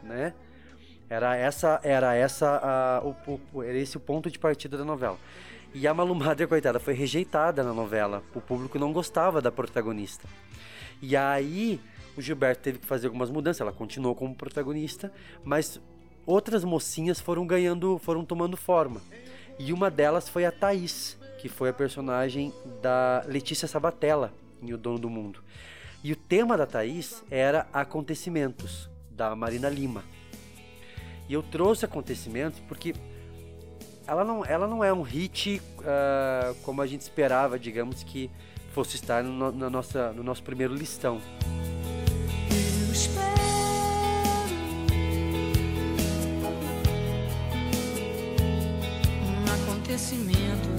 [0.02, 0.34] né?
[1.08, 5.16] Era essa, era essa, a, o, o- era esse o ponto de partida da novela.
[5.74, 8.22] E a Malu Mader, coitada, foi rejeitada na novela.
[8.34, 10.26] O público não gostava da protagonista.
[11.02, 11.80] E aí
[12.16, 13.60] o Gilberto teve que fazer algumas mudanças.
[13.60, 15.12] Ela continuou como protagonista,
[15.44, 15.80] mas
[16.24, 19.00] outras mocinhas foram ganhando, foram tomando forma.
[19.58, 24.78] E uma delas foi a Thaís, que foi a personagem da Letícia Sabatella em O
[24.78, 25.40] Dono do Mundo.
[26.02, 30.02] E o tema da Thaís era acontecimentos, da Marina Lima.
[31.28, 32.94] E eu trouxe acontecimentos porque
[34.06, 38.30] ela não, ela não é um hit ah, como a gente esperava, digamos, que
[38.72, 41.20] fosse estar no, na nossa, no nosso primeiro listão.
[42.50, 43.36] Eu espero
[49.96, 50.76] acontecimento.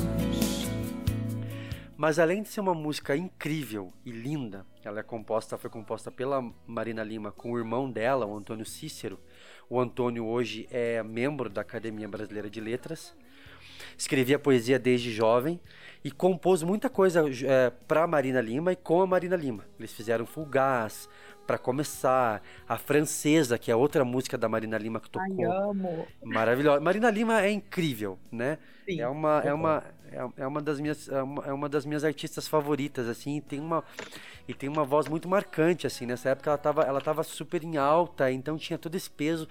[1.97, 6.47] Mas além de ser uma música incrível e linda, ela é composta, foi composta pela
[6.67, 9.19] Marina Lima com o irmão dela, o Antônio Cícero.
[9.69, 13.13] O Antônio hoje é membro da Academia Brasileira de Letras.
[13.97, 15.59] Escrevia poesia desde jovem
[16.03, 17.23] e compôs muita coisa
[17.87, 19.65] para Marina Lima e com a Marina Lima.
[19.79, 21.09] Eles fizeram Fugaz,
[21.47, 25.51] para começar, a Francesa, que é outra música da Marina Lima que Ai, tocou.
[25.51, 26.07] amo.
[26.21, 26.81] Maravilhosa.
[26.81, 28.57] Marina Lima é incrível, né?
[28.85, 32.03] Sim, é uma é uma é, é uma das minhas é é uma das minhas
[32.03, 33.83] artistas favoritas assim, e tem uma
[34.47, 36.05] e tem uma voz muito marcante assim.
[36.05, 39.47] Nessa época ela tava ela tava super em alta, então tinha todo esse peso.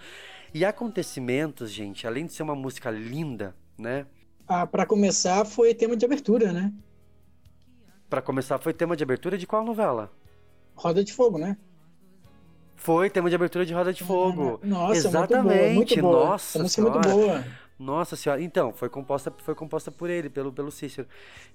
[0.52, 4.06] E acontecimentos, gente, além de ser uma música linda, né?
[4.48, 6.72] Ah, pra começar, foi tema de abertura, né?
[8.08, 10.12] Pra começar foi tema de abertura de qual novela?
[10.74, 11.56] Roda de Fogo, né?
[12.76, 14.60] Foi tema de abertura de Roda de Fogo.
[14.62, 15.42] Nossa, Exatamente.
[15.42, 16.26] muito boa, muito boa.
[16.62, 17.44] Nossa é muito boa.
[17.78, 18.40] Nossa senhora.
[18.42, 21.06] Então, foi composta, foi composta por ele, pelo, pelo Cícero.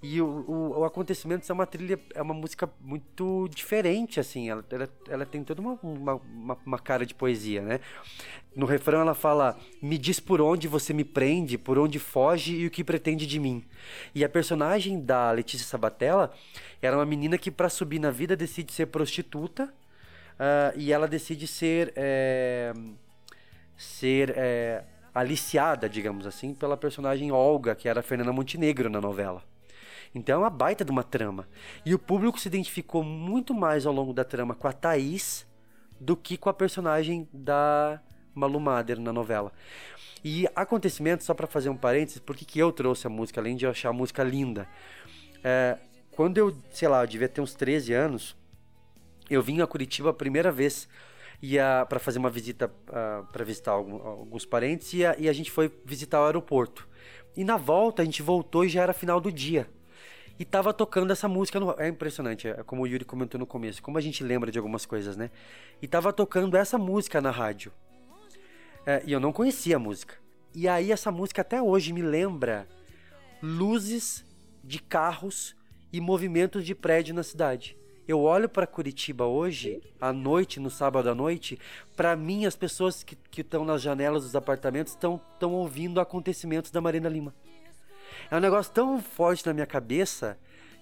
[0.04, 4.48] E o, o, o Acontecimentos é uma trilha, é uma música muito diferente, assim.
[4.48, 6.22] Ela, ela, ela tem toda uma, uma,
[6.64, 7.80] uma- cara de poesia, né?
[8.56, 12.68] No refrão ela fala: Me diz por onde você me prende, por onde foge e
[12.68, 13.64] o que pretende de mim.
[14.14, 16.32] E a personagem da Letícia Sabatella
[16.82, 19.74] era uma menina que, para subir na vida, decide ser prostituta.
[20.40, 21.94] ah, e ela decide ser.
[21.96, 22.74] eh,
[23.78, 29.44] ser é, aliciada, digamos assim, pela personagem Olga, que era a Fernanda Montenegro na novela.
[30.14, 31.48] Então é uma baita de uma trama.
[31.86, 35.48] E o público se identificou muito mais ao longo da trama com a Thaís
[36.00, 38.02] do que com a personagem da
[38.34, 39.52] Malu Mader na novela.
[40.24, 43.66] E acontecimento, só para fazer um parênteses, por que eu trouxe a música, além de
[43.66, 44.68] eu achar a música linda?
[45.44, 45.78] É,
[46.12, 48.36] quando eu, sei lá, eu devia ter uns 13 anos,
[49.30, 50.88] eu vim a Curitiba a primeira vez.
[51.42, 52.72] Ia para fazer uma visita
[53.32, 56.88] para visitar algum- alguns parentes e a, e a gente foi visitar o aeroporto.
[57.36, 59.68] E na volta a gente voltou e já era final do dia.
[60.38, 61.76] E tava tocando essa música no.
[61.80, 64.86] É impressionante, é como o Yuri comentou no começo, como a gente lembra de algumas
[64.86, 65.30] coisas, né?
[65.82, 67.72] E tava tocando essa música na rádio.
[68.86, 70.16] É, e eu não conhecia a música.
[70.54, 72.68] E aí essa música até hoje me lembra
[73.42, 74.26] luzes
[74.64, 75.56] de carros
[75.94, 77.78] e movimentos de prédio na cidade.
[78.12, 81.58] Eu olho para Curitiba hoje, à noite, no sábado à noite,
[81.96, 85.22] para mim as pessoas que estão nas janelas dos apartamentos estão
[85.54, 87.34] ouvindo acontecimentos da Marina Lima.
[88.30, 90.38] É um negócio tão forte na minha cabeça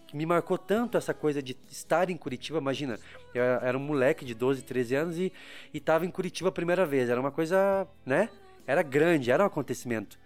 [0.08, 2.58] que me marcou tanto essa coisa de estar em Curitiba.
[2.58, 3.00] Imagina,
[3.32, 5.32] eu era um moleque de 12, 13 anos e
[5.72, 7.12] estava em Curitiba a primeira vez.
[7.12, 8.28] Era uma coisa, né?
[8.66, 10.18] Era grande, era um acontecimento.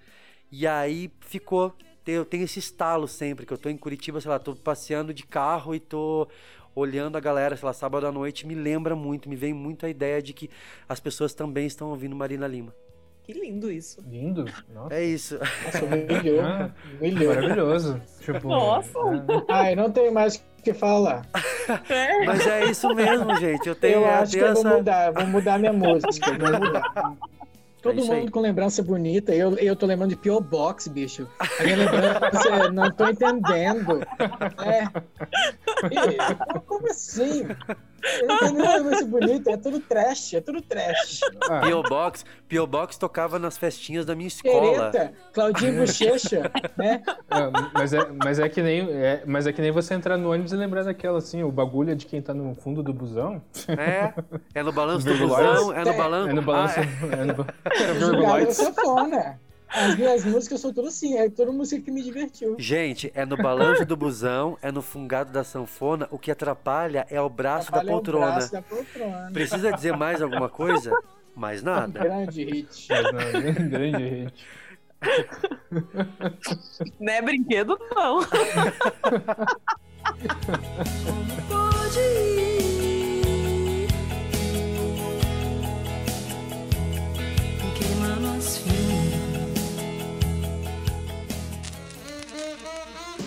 [0.49, 1.75] E aí ficou.
[2.07, 5.23] Eu tenho esse estalo sempre, que eu tô em Curitiba, sei lá, tô passeando de
[5.23, 6.27] carro e tô
[6.75, 9.89] olhando a galera, sei lá, sábado à noite, me lembra muito, me vem muito a
[9.89, 10.49] ideia de que
[10.87, 12.73] as pessoas também estão ouvindo Marina Lima.
[13.23, 14.03] Que lindo isso.
[14.05, 14.45] Lindo.
[14.73, 14.93] Nossa.
[14.93, 15.39] É isso.
[15.39, 16.41] Nossa, humilhou.
[16.41, 16.71] Ah.
[16.99, 18.01] Maravilhoso.
[18.19, 18.99] Tipo, Nossa.
[18.99, 21.25] é, Ai, não tenho mais o que falar.
[22.25, 23.69] Mas é isso mesmo, gente.
[23.69, 27.15] Eu tenho, eu acho que eu vou mudar, vou mudar minha música, vou mudar.
[27.83, 28.19] Todo É isso aí.
[28.21, 30.39] mundo com lembrança bonita, eu, eu tô lembrando de P.O.
[30.39, 31.27] Box, bicho.
[31.37, 33.99] A minha lembrança, eu não tô entendendo.
[34.63, 34.83] É.
[35.91, 37.45] E, como assim?
[38.19, 41.21] Eu não tenho nenhuma lembrança bonita, é tudo trash, é tudo trash.
[41.49, 41.83] ah, P.O.
[41.83, 42.67] Box, P.O.
[42.67, 44.91] Box tocava nas festinhas da minha escola.
[44.91, 47.01] Quereta, Claudinho Bochecha, né?
[47.29, 50.31] é, mas, é, mas, é que nem, é, mas é que nem você entrar no
[50.31, 53.41] ônibus e lembrar daquela, assim, o bagulho é de quem tá no fundo do busão.
[53.67, 54.13] É,
[54.53, 56.29] é no balanço do busão, é no balanço.
[56.29, 56.79] É no balanço.
[56.79, 58.57] Ah, é no, era Jogada da Virgulites.
[58.57, 59.39] sanfona.
[59.73, 62.55] As minhas músicas são todas assim, é toda música que me divertiu.
[62.59, 66.07] Gente, é no balanço do busão, é no fungado da sanfona.
[66.11, 68.31] O que atrapalha é o braço da Atrapalha o poltrona.
[68.35, 69.29] braço da poltrona.
[69.33, 70.91] Precisa dizer mais alguma coisa?
[71.35, 71.99] Mais nada.
[71.99, 72.87] Grande hit.
[72.89, 74.45] Não, grande hit.
[76.99, 78.19] Não é brinquedo, não.
[81.49, 82.52] Pode ir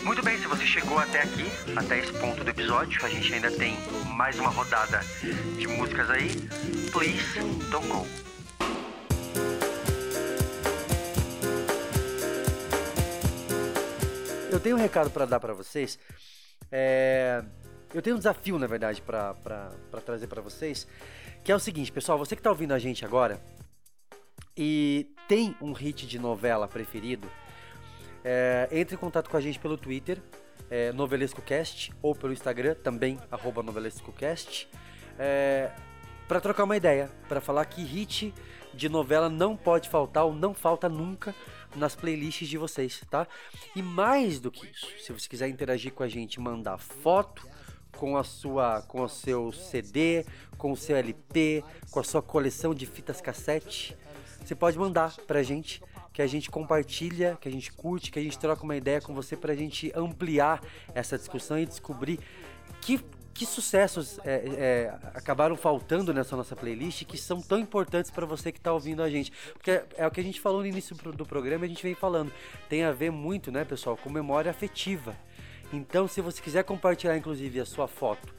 [0.07, 1.43] Muito bem, se você chegou até aqui,
[1.77, 3.77] até esse ponto do episódio, a gente ainda tem
[4.15, 5.01] mais uma rodada
[5.59, 6.29] de músicas aí.
[6.93, 7.41] Please
[7.73, 8.07] don't go.
[14.53, 15.99] Eu tenho um recado para dar para vocês.
[16.71, 17.45] É,
[17.93, 19.35] Eu tenho um desafio, na verdade, para
[20.05, 20.87] trazer para vocês,
[21.43, 23.41] que é o seguinte, pessoal, você que tá ouvindo a gente agora
[24.57, 27.29] e tem um hit de novela preferido,
[28.29, 30.21] é, entre em contato com a gente pelo Twitter,
[30.69, 34.69] é, NovelescoCast, ou pelo Instagram, também, arroba NovelescoCast,
[35.17, 35.71] é,
[36.27, 38.35] para trocar uma ideia, para falar que hit
[38.75, 41.33] de novela não pode faltar ou não falta nunca
[41.77, 43.29] nas playlists de vocês, tá?
[43.77, 47.49] E mais do que isso, se você quiser interagir com a gente, mandar foto
[47.97, 50.27] com a sua, com o seu CD,
[50.59, 51.63] com o seu LP,
[51.93, 53.97] com a sua coleção de fitas cassete,
[54.45, 55.81] você pode mandar pra gente,
[56.17, 59.13] que a gente compartilha, que a gente curte, que a gente troca uma ideia com
[59.13, 60.63] você pra gente ampliar
[60.95, 62.19] essa discussão e descobrir
[62.81, 62.99] que,
[63.35, 68.51] que sucessos é, é, acabaram faltando nessa nossa playlist que são tão importantes pra você
[68.51, 69.31] que tá ouvindo a gente.
[69.53, 71.95] Porque é o que a gente falou no início do programa e a gente vem
[71.95, 72.33] falando.
[72.67, 75.15] Tem a ver muito, né, pessoal, com memória afetiva.
[75.71, 78.35] Então, se você quiser compartilhar, inclusive, a sua foto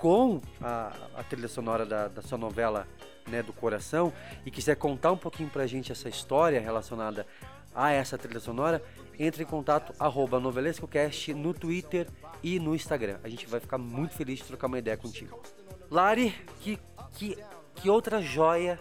[0.00, 2.84] com a, a trilha sonora da, da sua novela
[3.26, 4.12] né, do coração
[4.44, 7.26] e quiser contar um pouquinho pra gente essa história relacionada
[7.74, 8.82] a essa trilha sonora,
[9.18, 12.08] entre em contato arroba novelescocast no Twitter
[12.42, 13.18] e no Instagram.
[13.22, 15.42] A gente vai ficar muito feliz de trocar uma ideia contigo.
[15.90, 16.78] Lari, que,
[17.12, 17.36] que,
[17.74, 18.78] que outra joia,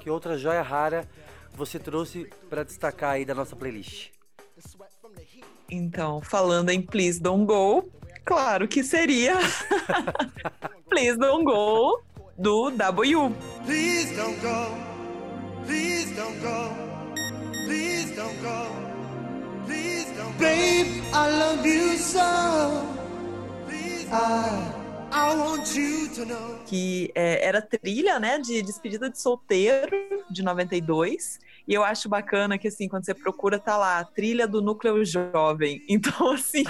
[0.00, 1.08] que outra joia rara
[1.54, 4.10] você trouxe pra destacar aí da nossa playlist?
[5.70, 7.88] Então, falando em Please Don't Go,
[8.24, 9.38] claro que seria
[10.90, 12.02] Please Don't Go
[12.40, 13.34] do W.
[13.64, 14.76] Please don't go.
[15.66, 16.76] Please don't go.
[17.66, 18.66] Please don't go.
[19.66, 20.38] Please don't go.
[20.38, 22.88] Babe, I love you so.
[23.66, 24.81] Please I,
[26.66, 29.94] Que é, era trilha, né, de despedida de solteiro
[30.30, 31.38] de 92.
[31.68, 35.04] E eu acho bacana que, assim, quando você procura, tá lá, a trilha do núcleo
[35.04, 35.82] jovem.
[35.88, 36.64] Então, assim,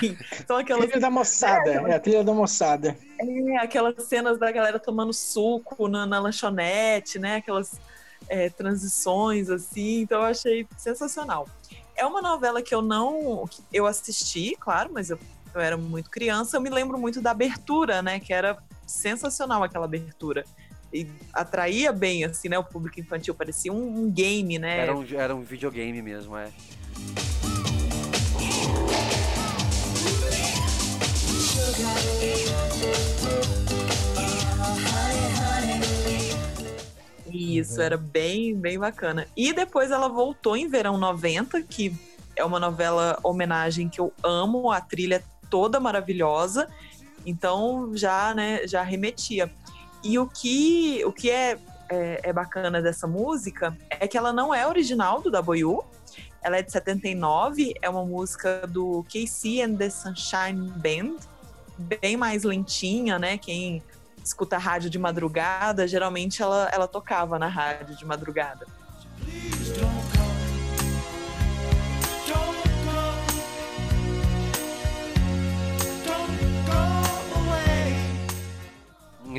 [0.46, 0.86] são aquelas.
[0.86, 2.96] Trilha da moçada, é a trilha da moçada.
[3.18, 7.36] É, aquelas cenas da galera tomando suco na, na lanchonete, né?
[7.36, 7.80] Aquelas
[8.28, 10.00] é, transições, assim.
[10.00, 11.48] Então, eu achei sensacional.
[11.94, 13.48] É uma novela que eu não.
[13.72, 15.18] Eu assisti, claro, mas eu,
[15.54, 16.56] eu era muito criança.
[16.56, 18.18] Eu me lembro muito da abertura, né?
[18.18, 20.44] Que era sensacional aquela abertura.
[20.92, 22.58] e atraía bem, assim, né?
[22.58, 23.34] O público infantil.
[23.34, 24.78] Parecia um, um game, né?
[24.78, 26.50] Era um, era um videogame mesmo, é.
[37.32, 39.26] Isso, era bem, bem bacana.
[39.36, 41.94] E depois ela voltou em Verão 90, que
[42.36, 46.66] é uma novela homenagem que eu amo, a trilha é toda maravilhosa.
[47.26, 49.52] Então já, né, já remetia.
[50.02, 51.58] E o que, o que é,
[51.90, 55.84] é, é bacana dessa música é que ela não é original do W.
[56.42, 61.18] Ela é de 79, é uma música do KC and the Sunshine Band,
[61.78, 63.38] bem mais lentinha, né?
[63.38, 63.80] Quem
[64.24, 68.66] escuta rádio de madrugada, geralmente ela, ela tocava na rádio de madrugada.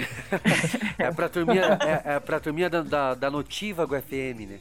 [0.98, 4.60] é pra turminha, é, é pra turminha da, da, da Notívago FM, né?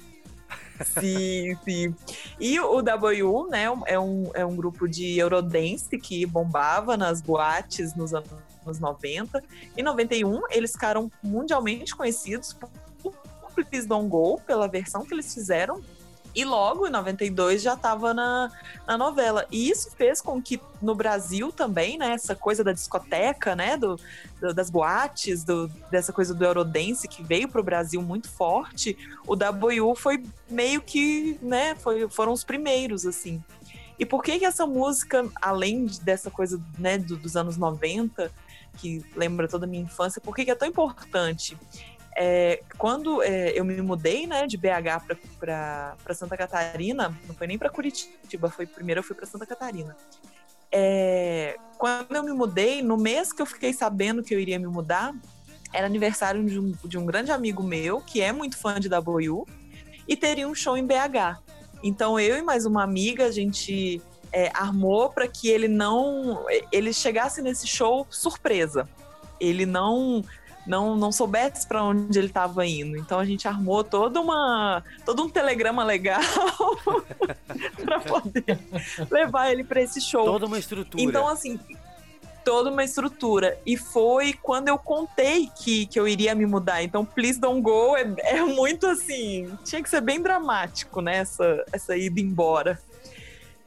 [0.85, 1.95] Sim, sim.
[2.41, 7.95] E o W, né, é um, é um grupo de Eurodance que bombava nas boates
[7.95, 9.43] nos anos 90.
[9.77, 12.71] Em 91, eles ficaram mundialmente conhecidos por
[13.65, 15.83] Please Don't Go, pela versão que eles fizeram.
[16.35, 18.51] E logo, em 92, já estava na,
[18.87, 19.47] na novela.
[19.51, 23.99] E isso fez com que no Brasil também, né, essa coisa da discoteca, né, do,
[24.41, 28.97] do das boates, do, dessa coisa do Eurodance que veio para o Brasil muito forte,
[29.27, 33.43] o W foi meio que, né, foi, foram os primeiros, assim.
[33.99, 38.33] E por que que essa música, além dessa coisa, né, do, dos anos 90,
[38.79, 41.57] que lembra toda a minha infância, por que que é tão importante?
[42.17, 45.07] É, quando é, eu me mudei, né, de BH
[45.39, 49.97] para Santa Catarina, não foi nem para Curitiba, foi primeiro eu fui para Santa Catarina.
[50.71, 54.67] É, quando eu me mudei, no mês que eu fiquei sabendo que eu iria me
[54.67, 55.15] mudar,
[55.73, 59.47] era aniversário de um, de um grande amigo meu, que é muito fã de W,
[60.07, 61.41] e teria um show em BH.
[61.83, 64.01] Então eu e mais uma amiga, a gente
[64.33, 66.45] é, armou para que ele não.
[66.71, 68.89] ele chegasse nesse show surpresa.
[69.41, 70.25] Ele não
[70.67, 72.97] não, não soubesse para onde ele estava indo.
[72.97, 76.21] Então a gente armou toda uma, todo um telegrama legal
[77.83, 78.59] para poder
[79.11, 80.25] levar ele para esse show.
[80.25, 81.03] Toda uma estrutura.
[81.03, 81.59] Então, assim,
[82.45, 83.59] toda uma estrutura.
[83.65, 86.83] E foi quando eu contei que, que eu iria me mudar.
[86.83, 89.51] Então, Please Don't Go é, é muito assim.
[89.65, 91.19] Tinha que ser bem dramático, né?
[91.19, 92.79] Essa, essa ida embora.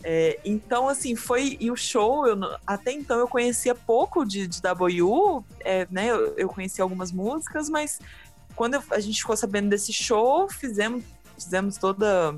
[0.08, 1.58] É, então, assim, foi.
[1.60, 2.38] E o show, eu,
[2.68, 6.12] até então eu conhecia pouco de, de W, é, né?
[6.12, 8.00] Eu, eu conhecia algumas músicas, mas
[8.56, 11.04] quando eu, a gente ficou sabendo desse show, fizemos,
[11.36, 12.36] fizemos toda.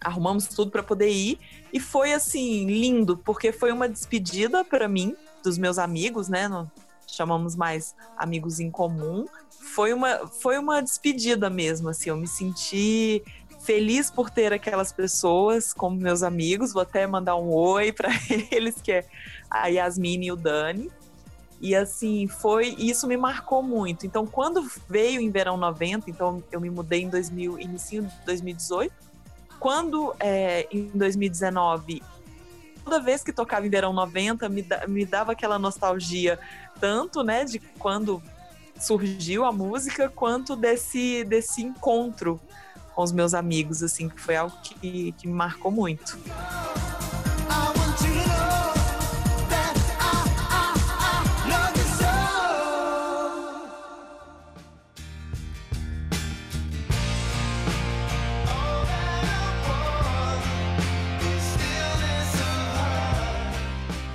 [0.00, 1.38] Arrumamos tudo para poder ir.
[1.72, 6.48] E foi, assim, lindo, porque foi uma despedida para mim, dos meus amigos, né?
[6.48, 6.68] No,
[7.06, 9.24] chamamos mais amigos em comum.
[9.72, 12.10] Foi uma, foi uma despedida mesmo, assim.
[12.10, 13.22] Eu me senti
[13.62, 16.72] feliz por ter aquelas pessoas como meus amigos.
[16.72, 18.10] Vou até mandar um oi para
[18.50, 19.04] eles, que é
[19.50, 20.90] a Yasmin e o Dani.
[21.60, 22.74] E assim, foi.
[22.76, 24.04] Isso me marcou muito.
[24.04, 28.92] Então, quando veio em verão 90, então eu me mudei em 2000, início de 2018.
[29.60, 32.02] Quando é, em 2019,
[32.84, 36.36] toda vez que tocava em verão 90, me, me dava aquela nostalgia,
[36.80, 38.20] tanto né, de quando
[38.76, 42.40] surgiu a música, quanto desse, desse encontro
[42.94, 46.18] com os meus amigos, assim, que foi algo que, que me marcou muito.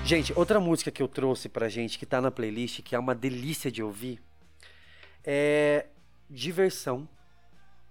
[0.07, 3.13] Gente, outra música que eu trouxe pra gente, que tá na playlist, que é uma
[3.13, 4.21] delícia de ouvir,
[5.21, 5.87] é
[6.29, 7.05] Diversão,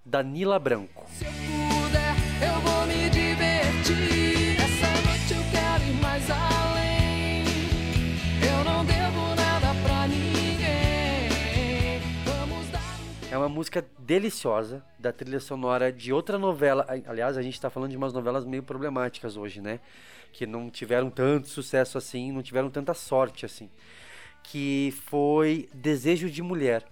[0.07, 1.05] da Nila Branco.
[1.11, 4.57] Se eu puder, eu vou me divertir.
[4.61, 7.45] Essa noite eu quero ir mais além.
[8.41, 11.99] Eu não devo nada pra ninguém.
[12.25, 13.01] Vamos dar.
[13.33, 16.87] É uma música deliciosa da trilha sonora de outra novela.
[17.07, 19.81] Aliás, a gente tá falando de umas novelas meio problemáticas hoje, né?
[20.33, 23.69] Que não tiveram tanto sucesso assim, não tiveram tanta sorte assim.
[24.45, 26.85] Que foi Desejo de Mulher.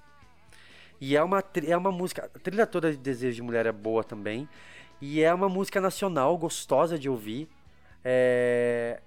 [1.04, 2.30] E é uma, é uma música.
[2.34, 4.48] A trilha toda de Desejo de Mulher é boa também.
[5.00, 7.48] E é uma música nacional, gostosa de ouvir.
[8.04, 9.00] É,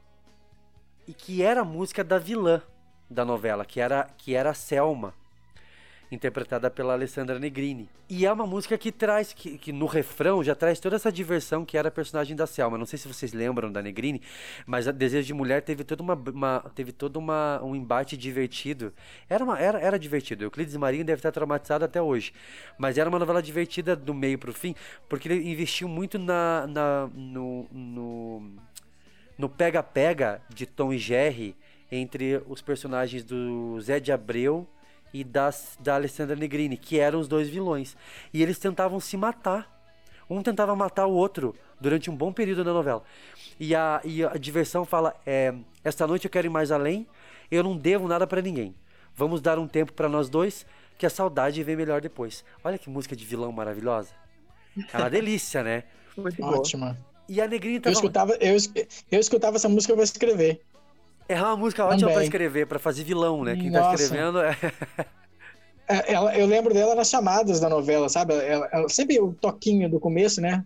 [1.08, 2.62] E que era a música da vilã
[3.10, 5.14] da novela, que era, que era a Selma.
[6.12, 7.89] Interpretada pela Alessandra Negrini.
[8.10, 11.66] E é uma música que traz, que, que no refrão já traz toda essa diversão
[11.66, 12.78] que era a personagem da Selma.
[12.78, 14.22] Não sei se vocês lembram da Negrini,
[14.66, 18.93] mas a Desejo de Mulher teve toda uma, uma- teve todo uma, um embate divertido.
[19.30, 20.43] Era, uma, era, era divertido.
[20.45, 22.32] Euclides Marinho deve estar traumatizado até hoje.
[22.78, 24.74] Mas era uma novela divertida do meio pro fim,
[25.10, 28.51] porque ele investiu muito na, na, no, no,
[29.38, 31.55] no pega-pega de Tom e Jerry
[31.91, 34.68] entre os personagens do Zé de Abreu
[35.14, 37.95] e das, da Alessandra Negrini, que eram os dois vilões.
[38.34, 39.76] E eles tentavam se matar.
[40.30, 43.03] Um tentava matar o outro durante um bom período da novela.
[43.60, 45.53] E a, e a diversão fala: é,
[45.84, 47.08] Esta noite eu quero ir mais além,
[47.49, 48.76] eu não devo nada pra ninguém.
[49.16, 50.66] Vamos dar um tempo pra nós dois,
[50.97, 52.43] que a saudade vem melhor depois.
[52.64, 54.10] Olha que música de vilão maravilhosa.
[54.93, 55.84] É uma delícia, né?
[56.41, 56.97] Ótima.
[57.30, 57.93] E a Negrini Eu tava.
[57.93, 58.58] escutava, eu,
[59.12, 60.62] eu escutava essa música pra escrever.
[61.30, 63.55] É uma música ótima pra escrever, pra fazer vilão, né?
[63.55, 64.01] Quem tá Nossa.
[64.03, 64.55] escrevendo é.
[65.89, 68.34] É, ela- eu lembro dela nas chamadas da novela, sabe?
[68.34, 70.65] Ela, ela- sempre o toquinho do começo, né?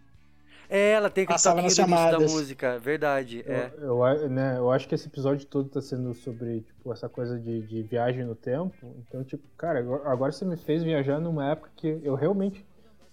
[0.70, 2.32] É, ela tem aquele Passava nas início da chamadas.
[2.32, 3.44] música, verdade.
[3.46, 3.72] É.
[3.78, 7.10] Eu, eu, a- né, eu acho que esse episódio todo tá sendo sobre, tipo, essa
[7.10, 8.74] coisa de, de viagem no tempo.
[9.08, 12.66] Então, tipo, cara, agora, agora você me fez viajar numa época que eu realmente.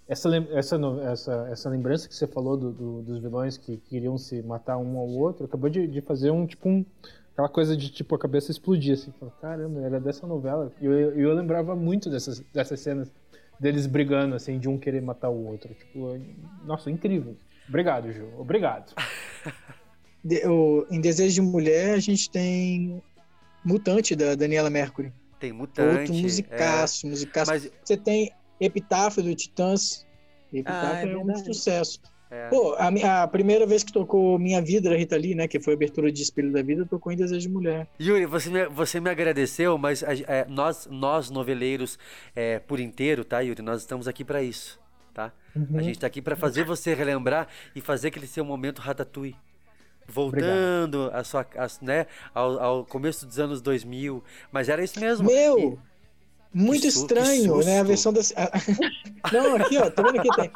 [0.06, 4.40] Essa, essa, essa, essa lembrança que você falou do- do- dos vilões que queriam se
[4.40, 6.86] matar um ao outro, acabou de, de fazer um, tipo, um.
[7.38, 9.12] Aquela coisa de, tipo, a cabeça explodir, assim.
[9.12, 10.72] Falei, Caramba, era dessa novela.
[10.80, 13.12] E eu, eu, eu lembrava muito dessas, dessas cenas
[13.60, 15.72] deles brigando, assim, de um querer matar o outro.
[15.72, 16.18] Tipo,
[16.64, 17.36] nossa, incrível.
[17.68, 18.28] Obrigado, Gil.
[18.36, 18.92] Obrigado.
[20.24, 23.00] De- o- em Desejo de Mulher, a gente tem
[23.64, 25.12] Mutante, da Daniela Mercury.
[25.38, 26.10] Tem Mutante.
[26.10, 27.10] Outro musicaço, é.
[27.10, 27.50] musicaço.
[27.52, 30.04] Mas- Você tem Epitáfio do Titãs.
[30.04, 32.00] Ah, Epitáfio é é, um sucesso.
[32.30, 32.48] É.
[32.48, 35.48] Pô, a, a primeira vez que tocou Minha Vida da Rita Lee, né?
[35.48, 37.88] Que foi a abertura de Espelho da Vida, tocou em Desejo de Mulher.
[37.98, 41.98] Yuri, você me, você me agradeceu, mas é, nós, nós noveleiros
[42.36, 43.62] é, por inteiro, tá, Yuri?
[43.62, 44.78] Nós estamos aqui pra isso,
[45.14, 45.32] tá?
[45.74, 49.34] A gente tá aqui pra fazer você relembrar e fazer aquele seu momento ratatouille.
[50.06, 54.22] Voltando a sua, a- né, ao, ao começo dos anos 2000.
[54.50, 55.26] Mas era isso mesmo.
[55.26, 55.78] Meu!
[56.52, 57.80] Muito su- que estranho, né?
[57.80, 58.20] A versão da.
[59.32, 60.28] Não, aqui, ó, tá vendo aqui?
[60.34, 60.50] Tem,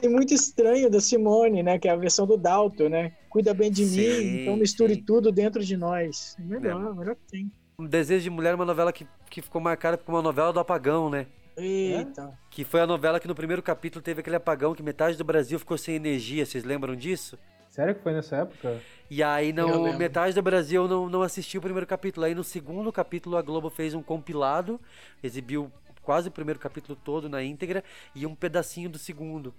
[0.00, 1.78] tem muito estranho da Simone, né?
[1.78, 3.12] Que é a versão do Dalton, né?
[3.28, 5.02] Cuida bem de Sim, mim, então misture sim.
[5.02, 6.36] tudo dentro de nós.
[6.38, 6.94] Melhor, É.
[6.94, 7.52] melhor que tem.
[7.78, 10.60] Um Desejo de Mulher é uma novela que, que ficou marcada como uma novela do
[10.60, 11.26] apagão, né?
[11.56, 12.38] Eita.
[12.50, 15.58] Que foi a novela que no primeiro capítulo teve aquele apagão que metade do Brasil
[15.58, 16.46] ficou sem energia.
[16.46, 17.38] Vocês lembram disso?
[17.68, 18.80] Sério que foi nessa época?
[19.10, 22.26] E aí não, metade do Brasil não, não assistiu o primeiro capítulo.
[22.26, 24.80] Aí no segundo capítulo a Globo fez um compilado,
[25.22, 25.70] exibiu
[26.02, 27.82] quase o primeiro capítulo todo na íntegra
[28.14, 29.54] e um pedacinho do segundo.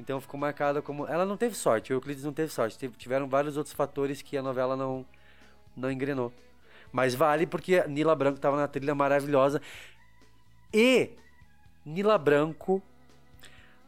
[0.00, 1.06] Então ficou marcada como.
[1.06, 2.88] Ela não teve sorte, o Euclides não teve sorte.
[2.96, 5.04] Tiveram vários outros fatores que a novela não,
[5.76, 6.32] não engrenou.
[6.90, 9.60] Mas vale porque Nila Branco estava na trilha maravilhosa.
[10.72, 11.10] E
[11.84, 12.82] Nila Branco,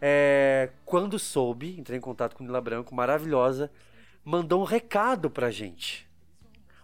[0.01, 3.71] é, quando soube, entrei em contato com Nila Branco, maravilhosa,
[4.25, 6.09] mandou um recado pra gente.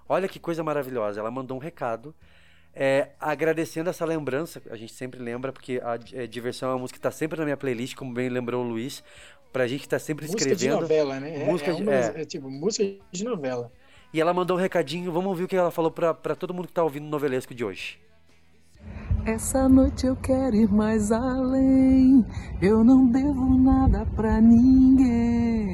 [0.08, 1.20] Olha que coisa maravilhosa.
[1.20, 2.14] Ela mandou um recado
[2.74, 4.60] é, agradecendo essa lembrança.
[4.70, 7.44] A gente sempre lembra, porque a é, diversão é uma música que tá sempre na
[7.44, 9.02] minha playlist, como bem lembrou o Luiz.
[9.52, 10.74] Pra gente que tá sempre Música escrevendo.
[10.76, 11.42] de novela, né?
[11.42, 12.20] É- Música é, de- uma- é.
[12.20, 13.72] é tipo, música de novela.
[14.12, 15.10] E ela mandou um recadinho.
[15.10, 17.64] Vamos ouvir o que ela falou pra todo mundo que tá ouvindo o novelesco de
[17.64, 17.98] hoje.
[19.26, 22.24] Essa noite eu quero ir mais além.
[22.62, 25.68] Eu não devo nada pra ninguém.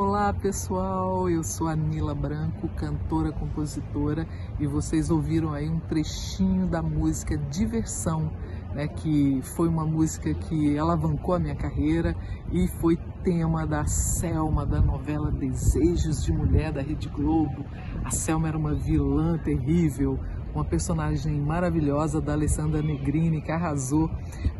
[0.00, 4.28] Olá pessoal, eu sou a Nila Branco, cantora, compositora,
[4.60, 8.30] e vocês ouviram aí um trechinho da música Diversão,
[8.72, 12.14] né, que foi uma música que alavancou a minha carreira
[12.52, 17.64] e foi tema da Selma, da novela Desejos de Mulher da Rede Globo.
[18.04, 20.16] A Selma era uma vilã terrível,
[20.58, 24.10] uma personagem maravilhosa da Alessandra Negrini que arrasou.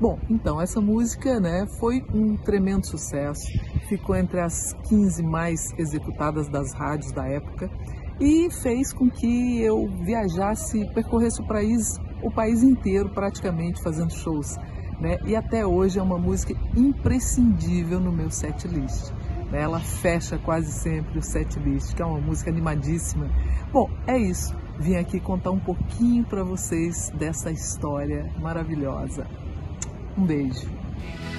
[0.01, 3.47] Bom, então essa música, né, foi um tremendo sucesso.
[3.89, 7.69] Ficou entre as 15 mais executadas das rádios da época
[8.21, 14.57] e fez com que eu viajasse, percorresse o país, o país inteiro praticamente fazendo shows,
[15.01, 15.19] né?
[15.27, 19.13] E até hoje é uma música imprescindível no meu set list.
[19.51, 19.63] né?
[19.63, 23.29] Ela fecha quase sempre o set list, que é uma música animadíssima.
[23.73, 24.55] Bom, é isso.
[24.79, 29.27] Vim aqui contar um pouquinho para vocês dessa história maravilhosa.
[30.17, 30.69] Um beijo.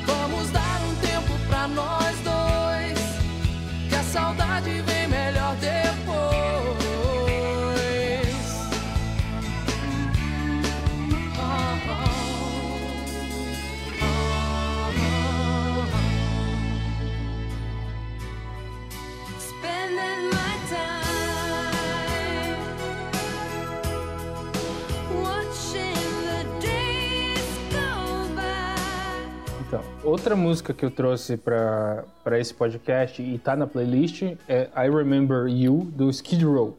[0.05, 3.89] Vamos dar um tempo pra nós dois.
[3.89, 5.08] Que a saudade vem
[30.09, 34.89] outra música que eu trouxe pra, pra esse podcast e tá na playlist é I
[34.89, 36.77] Remember You, do Skid Row.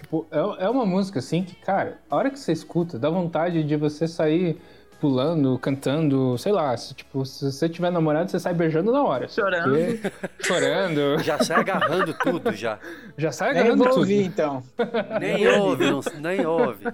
[0.00, 3.62] Tipo, é, é uma música assim que, cara, a hora que você escuta, dá vontade
[3.64, 4.60] de você sair
[5.00, 9.28] pulando, cantando, sei lá, se, tipo, se você tiver namorado, você sai beijando na hora.
[9.28, 9.64] Chorando.
[9.70, 10.12] Porque-
[10.42, 11.18] chorando.
[11.22, 12.78] Já sai agarrando tudo já.
[13.18, 14.00] Já sai Nem agarrando vou tudo.
[14.00, 14.62] ouvir, então.
[15.20, 16.86] Nem ouve, não- nem ouve.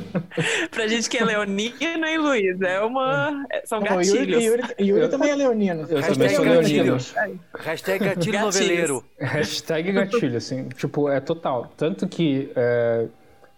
[0.70, 2.60] Pra gente que é leonino, hein, Luiz?
[2.60, 3.44] É uma.
[3.50, 4.44] é- São Não, Yuri, gatilhos.
[4.44, 5.80] Yuri, Yuri também é leonino.
[5.82, 6.84] Eu também Hashtag sou gatilho.
[6.84, 7.38] leonino.
[7.58, 8.40] Hashtag gatilho Gatilhos.
[8.60, 9.04] noveleiro.
[9.18, 11.72] Hashtag gatilho, assim, tipo, é total.
[11.76, 13.06] Tanto que é,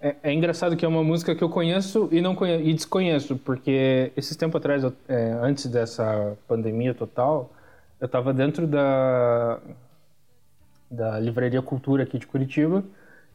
[0.00, 3.36] é, é engraçado que é uma música que eu conheço e não conheço, e desconheço,
[3.36, 7.50] porque esses tempos atrás, eu- é, antes dessa pandemia total,
[8.00, 9.58] eu tava dentro da,
[10.90, 12.84] da Livraria Cultura aqui de Curitiba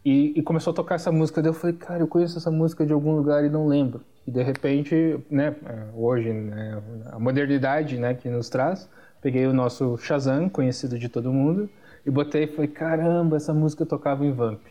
[0.05, 1.41] e, e começou a tocar essa música.
[1.41, 4.01] Daí eu falei, cara, eu conheço essa música de algum lugar e não lembro.
[4.27, 6.81] E de repente, né, é, hoje, né,
[7.11, 8.89] a modernidade né, que nos traz,
[9.21, 11.69] peguei o nosso Shazam, conhecido de todo mundo,
[12.05, 14.61] e botei e falei, caramba, essa música tocava em Vamp.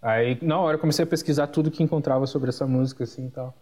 [0.00, 3.54] Aí, na hora, comecei a pesquisar tudo que encontrava sobre essa música, assim, e tal.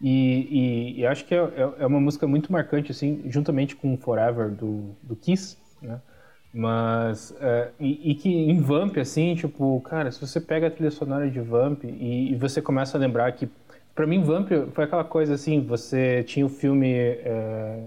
[0.00, 3.96] E, e, e acho que é, é- é uma música muito marcante, assim, juntamente com
[3.96, 6.00] Forever, do, do Kiss, né?
[6.56, 10.90] Mas, é, e, e que em Vamp, assim, tipo, cara, se você pega a trilha
[10.90, 13.48] sonora de Vamp e, e você começa a lembrar que,
[13.92, 17.80] pra mim, Vamp foi aquela coisa, assim, você tinha o filme é,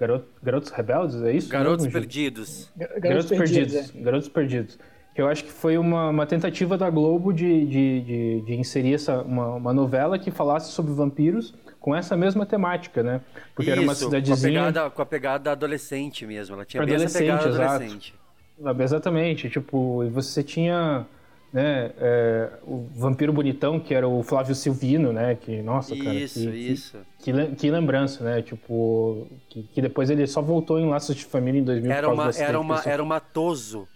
[0.00, 1.48] Garot- Garotos Rebeldes, é isso?
[1.48, 2.00] Garotos mesmo?
[2.00, 2.72] Perdidos.
[3.00, 3.90] Garotos, Perdidos.
[3.92, 4.78] Garotos Perdidos.
[5.14, 8.94] Que eu acho que foi uma, uma tentativa da Globo de, de, de, de inserir
[8.94, 11.54] essa, uma, uma novela que falasse sobre vampiros
[11.88, 13.22] com essa mesma temática, né?
[13.54, 14.60] Porque era uma Isso, cidadezinha.
[14.60, 16.54] Com a, pegada, com a pegada adolescente mesmo.
[16.54, 17.74] Ela tinha bem essa Adolescente, pegada exato.
[17.76, 18.14] adolescente.
[18.62, 21.06] Ah, Exatamente, tipo, e você tinha
[21.50, 25.34] né, é, o vampiro bonitão, que era o Flávio Silvino, né?
[25.34, 26.12] Que, nossa, cara.
[26.12, 26.98] Isso, que, que- isso.
[27.20, 28.42] Que, que lembrança, né?
[28.42, 32.30] Tipo, que, que depois ele só voltou em Laços de Família em 2000 Era uma,
[32.36, 33.88] era uma, era um matoso.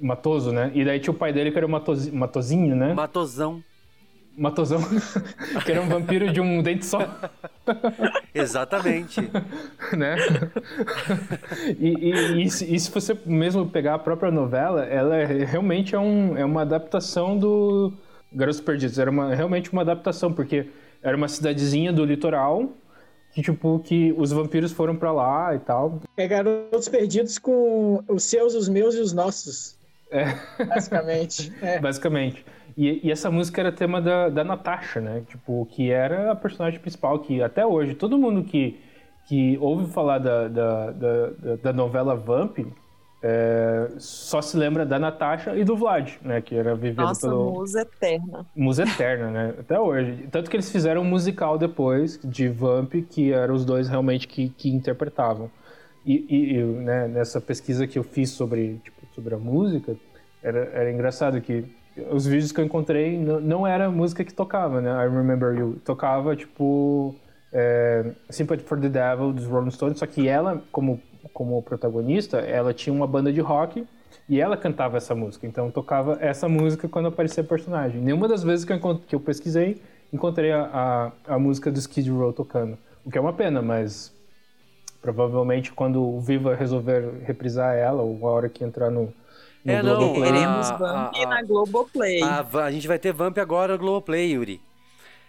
[0.00, 0.70] Matoso, né?
[0.74, 2.94] E daí tinha o pai dele que era o Matozi- Matozinho, né?
[2.94, 3.62] Matosão.
[4.36, 4.80] Matosão.
[5.64, 7.00] que era um vampiro de um dente só,
[8.34, 9.20] Exatamente.
[9.96, 10.16] né?
[11.78, 15.94] e, e, e se, e se você mesmo pegar a própria novela, ela é- realmente
[15.94, 17.92] é, um, é uma adaptação do
[18.32, 18.98] Garotos Perdidos.
[18.98, 20.66] Era uma, realmente uma adaptação, porque
[21.02, 22.70] era uma cidadezinha do litoral
[23.32, 26.00] que, tipo, que os vampiros foram pra lá e tal.
[26.16, 29.76] É Garotos Perdidos com os seus, os meus e os nossos.
[30.10, 30.34] É.
[30.64, 31.52] Basicamente.
[31.62, 31.78] É.
[31.78, 32.44] Basicamente.
[32.82, 35.22] E, e essa música era tema da, da Natasha, né?
[35.28, 38.80] Tipo, que era a personagem principal, que até hoje, todo mundo que,
[39.28, 41.26] que ouve falar da, da, da,
[41.62, 42.58] da- novela Vamp
[43.22, 46.40] é, só se lembra da Natasha e do Vlad, né?
[46.40, 47.52] Que era vivido Nossa, pelo.
[47.52, 48.46] musa eterna.
[48.56, 49.54] Musa Eterna, né?
[49.58, 50.26] Até hoje.
[50.30, 54.48] Tanto que eles fizeram um musical depois de Vamp, que eram os dois realmente que,
[54.48, 55.50] que interpretavam.
[56.06, 59.94] E, e- e, né, nessa pesquisa que eu fiz sobre, tipo, sobre a música,
[60.42, 61.62] era, era engraçado que
[62.10, 64.90] os vídeos que eu encontrei não, não era música que tocava, né?
[64.90, 65.80] I Remember You.
[65.84, 67.14] Tocava, tipo,
[67.52, 71.00] é, Sympathy for the Devil, dos Rolling Stones, só que ela, como,
[71.32, 73.86] como protagonista, ela tinha uma banda de rock
[74.28, 75.46] e ela cantava essa música.
[75.46, 78.00] Então tocava essa música quando aparecia personagem.
[78.00, 79.80] Nenhuma das vezes que eu, que eu pesquisei,
[80.12, 82.78] encontrei a, a, a música do Skid Row tocando.
[83.04, 84.14] O que é uma pena, mas
[85.02, 89.12] provavelmente quando o Viva resolver reprisar ela, ou a hora que entrar no,
[89.64, 90.32] no É, não, Globoplay.
[90.32, 92.22] Teremos a- Vamp a- na Globoplay.
[92.22, 94.60] A, va- a gente vai ter Vamp agora no Globoplay, Yuri.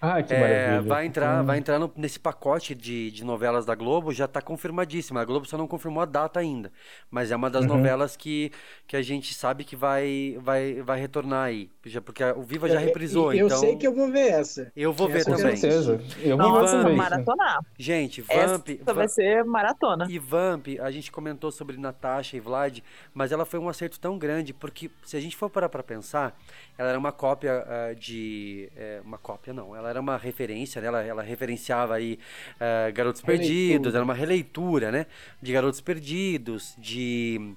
[0.04, 0.82] Ah, que É, maravilha.
[0.90, 1.46] vai entrar, Hum.
[1.46, 5.22] vai entrar no- nesse pacote de, de novelas da Globo, já está confirmadíssima.
[5.22, 6.72] A Globo só não confirmou a data ainda.
[7.12, 7.78] Mas é uma das Uhum.
[7.78, 8.52] novelas que,
[8.88, 11.70] que a gente sabe que vai, vai, vai retornar aí.
[11.84, 13.58] Já, porque o Viva já É, reprisou, e eu então.
[13.58, 14.72] sei que eu vou ver essa.
[14.76, 15.58] Eu vou ver Essa eu Com também.
[15.58, 16.02] certeza.
[16.22, 17.60] Eu vou Nossa, ver maratonar.
[17.78, 18.68] Gente, Essa Vamp.
[18.86, 20.06] vai Va- ser maratona.
[20.10, 22.80] E Vamp, a gente comentou sobre Natasha e Vlad,
[23.16, 26.40] mas ela foi um acerto tão grande, porque se a gente for parar pra pensar,
[26.78, 28.70] ela era uma cópia ah, de.
[28.76, 30.88] eh, uma cópia não, ela era uma referência, né?
[30.88, 32.20] ela, ela referenciava aí
[32.60, 33.48] ah, Garotos Releitura.
[33.50, 35.08] Perdidos, era uma releitura, né?
[35.42, 37.56] De Garotos Perdidos, de.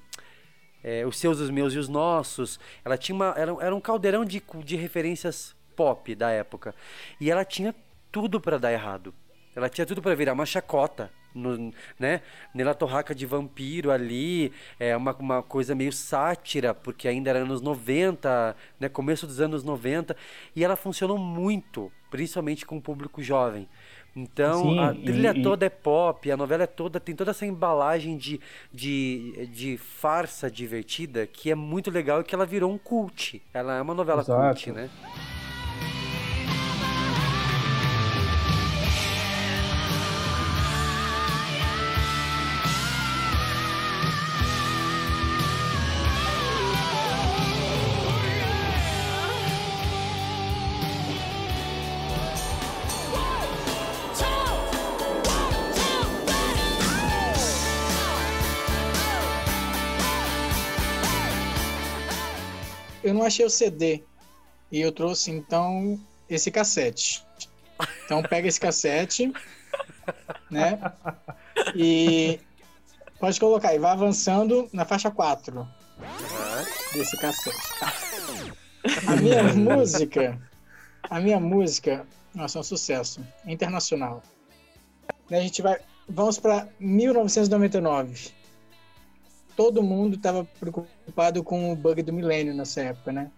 [0.84, 2.60] Eh, os seus, os meus e os nossos.
[2.84, 3.34] Ela tinha uma.
[3.36, 6.74] Era, era um caldeirão de, de referências pop da época.
[7.20, 7.74] E ela tinha
[8.12, 9.12] tudo pra dar errado.
[9.56, 12.22] Ela tinha tudo pra virar uma chacota, no, né?
[12.52, 17.60] Nela torraca de vampiro ali, é uma, uma coisa meio sátira, porque ainda era anos
[17.60, 18.88] 90, né?
[18.88, 20.16] Começo dos anos 90,
[20.56, 23.68] e ela funcionou muito, principalmente com o público jovem.
[24.16, 27.44] Então, Sim, a trilha e- toda é pop, a novela é toda, tem toda essa
[27.44, 28.40] embalagem de,
[28.72, 33.42] de, de farsa divertida que é muito legal e que ela virou um cult.
[33.52, 34.54] Ela é uma novela Exato.
[34.54, 34.88] cult, né?
[63.04, 64.02] Eu não achei o CD.
[64.72, 67.22] E eu trouxe, então, esse cassete.
[68.04, 69.30] Então pega esse cassete,
[70.50, 70.80] né?
[71.76, 72.40] E
[73.20, 75.68] pode colocar e vai avançando na faixa 4
[76.94, 77.78] desse cassete.
[77.78, 77.92] Tá.
[79.06, 80.40] A minha música,
[81.10, 84.22] a minha música, nossa, é um sucesso é internacional.
[85.30, 85.78] A gente vai,
[86.08, 88.30] vamos para 1999.
[89.54, 90.93] Todo mundo estava preocupado
[91.44, 93.30] com o bug do milênio nessa época, né?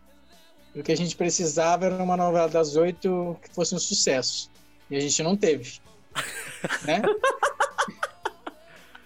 [0.75, 4.51] O que a gente precisava era uma novela das oito que fosse um sucesso.
[4.91, 5.79] E a gente não teve.
[6.85, 7.03] né?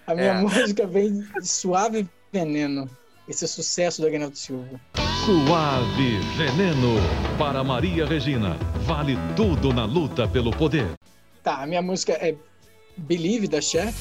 [0.07, 0.41] A minha É.
[0.41, 2.89] música vem de Suave Veneno.
[3.27, 4.79] Esse é o sucesso do Agnaldo Silva.
[5.25, 6.95] Suave Veneno.
[7.37, 8.57] Para Maria Regina.
[8.81, 10.91] Vale tudo na luta pelo poder.
[11.43, 12.35] Tá, a minha música é
[12.97, 13.93] Believe da Cher.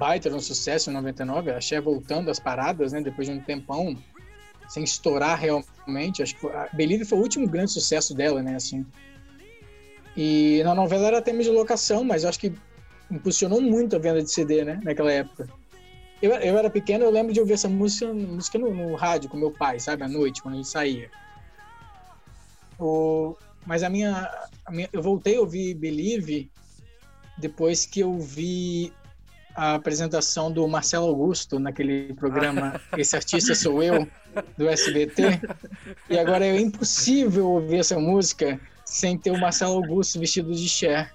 [0.00, 3.38] Baita de um sucesso em 99, a Cher voltando às paradas, né, depois de um
[3.38, 3.94] tempão,
[4.66, 6.22] sem estourar realmente.
[6.22, 8.86] Acho que a Believe foi o último grande sucesso dela, né, assim.
[10.16, 12.50] E na novela era tema de locação, mas acho que
[13.10, 15.46] impulsionou muito a venda de CD, né, naquela época.
[16.22, 19.36] Eu, eu era pequeno, eu lembro de ouvir essa música, música no, no rádio com
[19.36, 21.10] meu pai, sabe, à noite, quando gente saía.
[22.78, 23.36] O,
[23.66, 24.30] mas a minha,
[24.64, 26.50] a minha- eu voltei a ouvir Believe
[27.36, 28.92] depois que eu vi
[29.54, 34.06] a apresentação do Marcelo Augusto naquele programa Esse Artista Sou Eu,
[34.56, 35.40] do SBT.
[36.08, 41.12] E agora é impossível ouvir essa música sem ter o Marcelo Augusto vestido de Cher,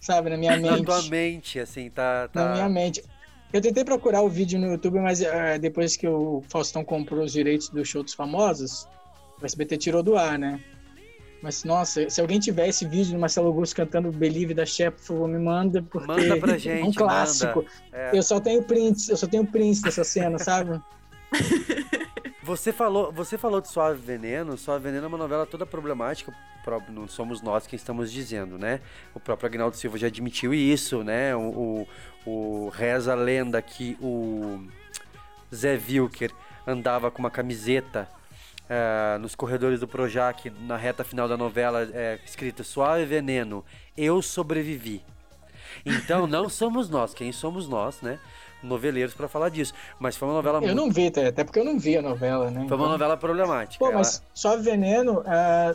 [0.00, 0.84] sabe, na minha Na mente.
[0.84, 2.28] tua mente, assim, tá.
[2.28, 2.44] tá...
[2.44, 3.02] Na minha mente.
[3.52, 7.32] Eu tentei procurar o vídeo no YouTube, mas eh, depois que o Faustão comprou os
[7.32, 8.86] direitos do show dos famosos,
[9.40, 10.60] o SBT tirou do ar, né?
[11.40, 15.02] Mas, nossa, se alguém tiver esse vídeo do Marcelo Augusto cantando Believe da Cher, por
[15.02, 17.64] favor, me manda, porque Manda pra é um gente, clássico.
[17.92, 18.10] É.
[18.16, 20.80] Eu só tenho prints, eu só tenho prints dessa cena, sabe?
[22.42, 24.56] Você falou, você falou de Suave Veneno.
[24.56, 26.32] Suave Veneno é uma novela toda problemática.
[26.88, 28.80] Não somos nós quem estamos dizendo, né?
[29.14, 31.36] O próprio Agnaldo Silva já admitiu isso, né?
[31.36, 31.86] O,
[32.26, 32.30] o,
[32.66, 34.62] o- reza a lenda que o
[35.54, 36.30] Zé Wilker
[36.66, 38.08] andava com uma camiseta
[38.68, 43.64] ah, nos corredores do Projac na reta final da novela, é, escrito Suave Veneno,
[43.96, 45.02] eu sobrevivi.
[45.84, 48.18] Então não somos nós, quem somos nós, né?
[48.62, 49.72] Noveleiros para falar disso.
[50.00, 52.46] Mas foi uma novela Eu muito não vi, até porque eu não vi a novela,
[52.50, 52.52] né?
[52.66, 53.78] foi uma Então- novela problemática.
[53.78, 55.74] Pô, Ela- mas Suave Veneno ah,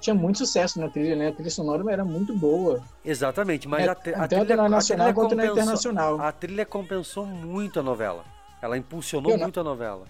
[0.00, 1.28] tinha muito sucesso na trilha, né?
[1.28, 2.82] A trilha sonora era muito boa.
[3.04, 6.20] Exatamente, mas É, a, a tanto trilha, na a nacional trilha quanto na compensou- internacional.
[6.20, 8.24] A trilha compensou muito a novela.
[8.60, 10.06] Ela impulsionou Eu não- muito a novela.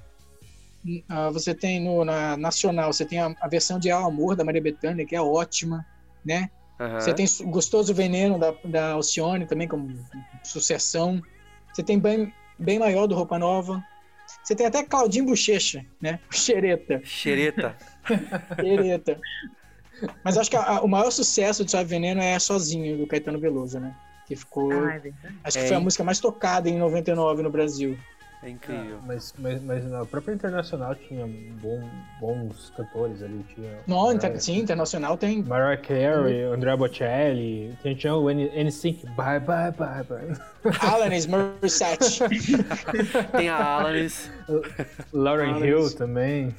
[1.08, 4.44] Ah, você tem no, na nacional, você tem a, a versão de Ao Amor da
[4.44, 5.84] Maria Bethânia, que é ótima,
[6.24, 6.50] né?
[6.80, 7.00] Aham.
[7.00, 9.88] Você tem Gostoso Veneno da, da Alcione também, como
[10.42, 11.20] sucessão.
[11.72, 13.82] Você tem bem, bem maior do Roupa Nova.
[14.42, 16.18] Você tem até Claudinho Bochecha, né?
[16.30, 17.00] Xereta.
[17.04, 17.76] Xereta.
[18.60, 19.20] Xereta.
[20.22, 23.38] Mas acho que a- a- o maior sucesso de Suave Veneno é Sozinho, do Caetano
[23.40, 23.94] Veloso, né?
[24.26, 24.72] Que ficou.
[24.72, 25.12] Ah, é
[25.44, 27.96] acho que É, foi a música mais tocada em 99 no Brasil.
[28.42, 29.00] É incrível.
[29.04, 31.88] Mas, mas, mas na própria internacional tinha bom-
[32.20, 33.44] bons cantores ali.
[33.54, 35.42] Tinha Não, inter- sim, internacional tem.
[35.42, 40.72] Mariah Carey, Andrea Bocelli, tinha, tinha o N- NSYNC, bye bye bye bye.
[40.80, 42.20] Alanis Morissette.
[43.36, 44.30] Tem a Alanis.
[45.12, 45.64] Lauren Alanis.
[45.68, 46.54] Hill também.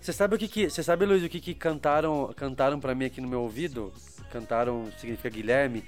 [0.00, 0.68] Você sabe o que que.
[0.70, 3.92] Você sabe, Luiz, o que que cantaram, cantaram pra mim aqui no meu ouvido?
[4.32, 5.82] Cantaram significa Guilherme.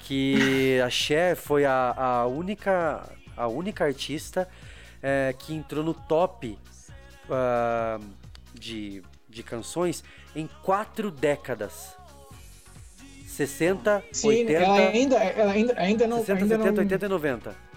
[0.00, 3.08] Que a Cher foi a, a única.
[3.36, 4.48] A única artista
[5.02, 6.58] é, que entrou no top
[7.30, 7.98] ah,
[8.54, 10.04] de, de canções
[10.34, 11.96] em quatro décadas.
[13.26, 16.18] 60, Sim, 80, ela ainda, ela ainda, ainda não.
[16.18, 16.82] 60, ainda 70, não...
[16.82, 17.71] 80 e 90.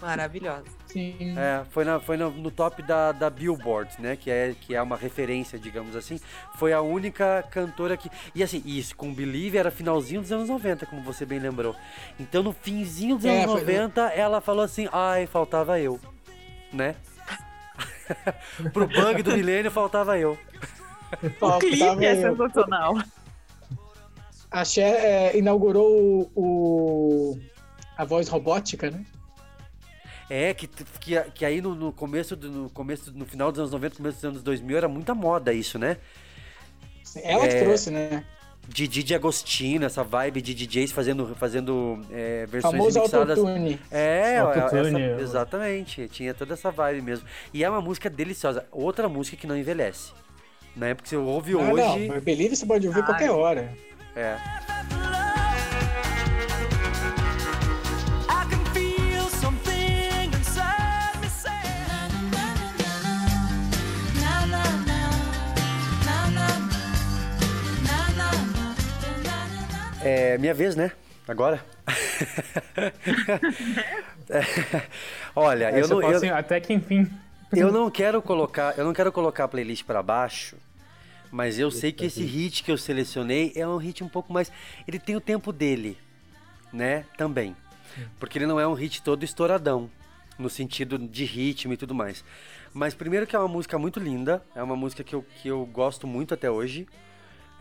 [0.00, 0.64] Maravilhosa.
[0.86, 1.34] Sim.
[1.38, 4.16] É, foi, na, foi na- no top da, da Billboard, né?
[4.16, 6.18] Que é, que é uma referência, digamos assim.
[6.56, 8.10] Foi a única cantora que.
[8.34, 11.76] E assim, isso, com Believe era finalzinho dos anos 90, como você bem lembrou.
[12.18, 16.00] Então no finzinho dos É, anos foi- 90, ela falou assim: ai, faltava eu.
[16.72, 16.94] Né?
[18.72, 20.36] Pro bug do milênio faltava eu.
[21.40, 22.94] O clipe é sensacional.
[24.48, 27.40] A Cher é, inaugurou o, o-
[27.96, 29.04] a voz robótica, né?
[30.30, 33.72] É, que, que, que aí no, no começo, do, no começo, no final dos anos
[33.72, 35.96] 90, começo dos anos 2000, era muita moda isso, né?
[37.24, 38.24] Ela que É, trouxe, né?
[38.68, 43.38] De Didi Agostino, essa vibe de DJs fazendo, fazendo é, versões Famoso remixadas.
[43.38, 43.80] autotune.
[43.90, 46.08] É, Autotune, essa- exatamente.
[46.08, 47.26] Tinha toda essa vibe mesmo.
[47.52, 48.64] E é uma música deliciosa.
[48.70, 50.12] Outra música que não envelhece.
[50.76, 50.94] Né?
[50.94, 52.06] Porque você ouve Ah, hoje.
[52.08, 53.74] não, Believe você pode ouvir qualquer hora.
[54.14, 54.36] É.
[70.02, 70.92] É minha vez, né?
[71.28, 71.62] Agora.
[74.32, 74.86] É,
[75.34, 77.10] Olha, eu não, eu, assim, até que enfim.
[77.50, 80.56] eu não quero colocar, eu não quero colocar a playlist pra baixo,
[81.32, 84.52] mas eu sei que esse hit que eu selecionei é um hit um pouco mais,
[84.86, 85.98] ele tem o tempo dele,
[86.72, 87.06] né?
[87.16, 87.56] Também.
[88.20, 89.90] Porque ele não é um hit todo estouradão,
[90.38, 92.24] no sentido de ritmo e tudo mais.
[92.72, 95.66] Mas primeiro que é uma música muito linda, é uma música que eu, que eu
[95.66, 96.86] gosto muito até hoje.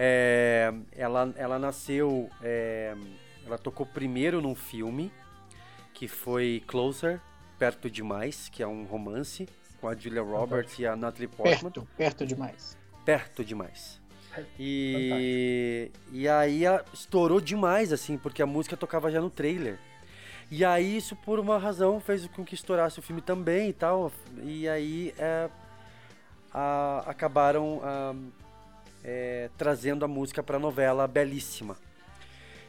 [0.02, 2.96] É, ela, ela nasceu, é,
[3.46, 5.12] ela tocou primeiro num filme,
[5.94, 7.20] que foi Closer,
[7.58, 9.46] Perto Demais, que é um romance
[9.82, 11.72] com a Julia Roberts e a Natalie Portman.
[11.72, 12.78] Perto, perto demais.
[13.04, 14.00] Perto demais.
[14.58, 19.78] E, e aí a- estourou demais, assim, porque a música tocava já no trailer.
[20.50, 24.12] E aí isso, por uma razão, fez com que estourasse o filme também e tal.
[24.44, 25.50] E aí é,
[26.54, 28.16] a- acabaram ah,
[29.04, 31.76] é, trazendo a música pra novela belíssima,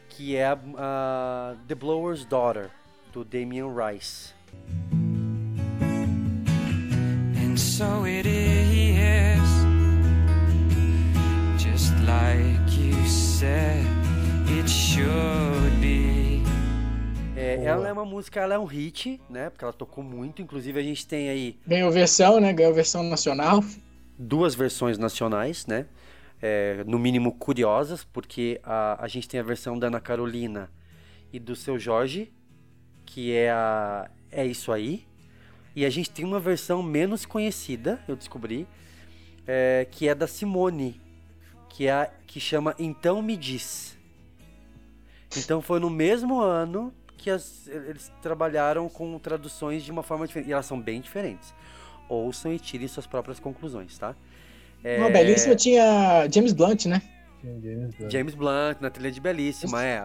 [0.09, 2.71] que é a, a The Blower's Daughter,
[3.13, 4.33] do Damien Rice.
[7.37, 9.41] And so it is,
[11.59, 13.85] just like you said
[14.59, 15.11] it should
[15.81, 16.43] be.
[17.37, 19.49] É, ela é uma música, ela é um hit, né?
[19.51, 20.43] Porque ela tocou muito.
[20.43, 22.53] Inclusive a gente tem aí Ganhou versão, né?
[22.53, 23.65] Ganhou versão nacional.
[24.19, 25.87] duas versões nacionais, né?
[26.43, 30.71] É, no mínimo curiosas, porque a, a gente tem a versão da Ana Carolina
[31.33, 32.33] e do seu Jorge,
[33.05, 35.07] que é a É Isso Aí.
[35.77, 38.67] E a gente tem uma versão menos conhecida, eu descobri,
[39.47, 41.01] é, que é da Simone,
[41.69, 43.97] que é a, que chama Então Me Diz.
[45.37, 50.49] Então foi no mesmo ano que as- eles trabalharam com traduções de uma forma diferente.
[50.49, 51.55] E elas são bem diferentes.
[52.09, 54.17] Ouçam e tirem suas próprias conclusões, tá?
[54.83, 57.03] É, Uma belíssima tinha James Blunt, né?
[58.11, 60.03] James Blunt na trilha de Belíssima, é.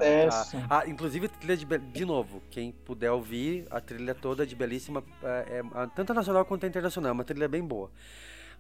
[0.70, 4.56] A- a- inclusive, a trilha de, de novo, quem puder ouvir, a trilha toda de
[4.56, 7.92] Belíssima, é, é, tanto a nacional quanto a internacional, é uma trilha bem boa.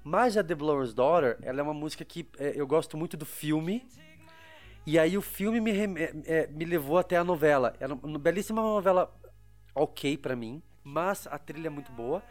[0.04, 3.26] Mas a The Blower's Daughter, ela é uma música que é, eu gosto muito do
[3.26, 3.86] filme,
[4.86, 7.74] e aí o filme me, é, é, me levou até a novela.
[7.80, 9.12] Era, no Belíssima é uma novela
[9.74, 12.22] ok pra mim, mas a trilha é muito boa.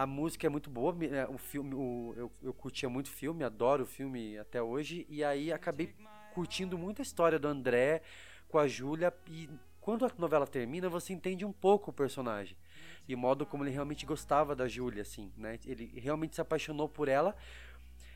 [0.00, 3.82] A música é muito boa, é, o filme, o- eu, eu curtia muito filme, adoro
[3.82, 5.94] o filme até hoje, e aí acabei
[6.32, 8.00] curtindo muito a história do André
[8.48, 9.46] com a Júlia, e
[9.78, 12.56] quando a novela termina, você entende um pouco o personagem,
[13.06, 15.58] e o modo como ele realmente gostava da Júlia, assim, né?
[15.66, 17.36] Ele realmente se apaixonou por ela,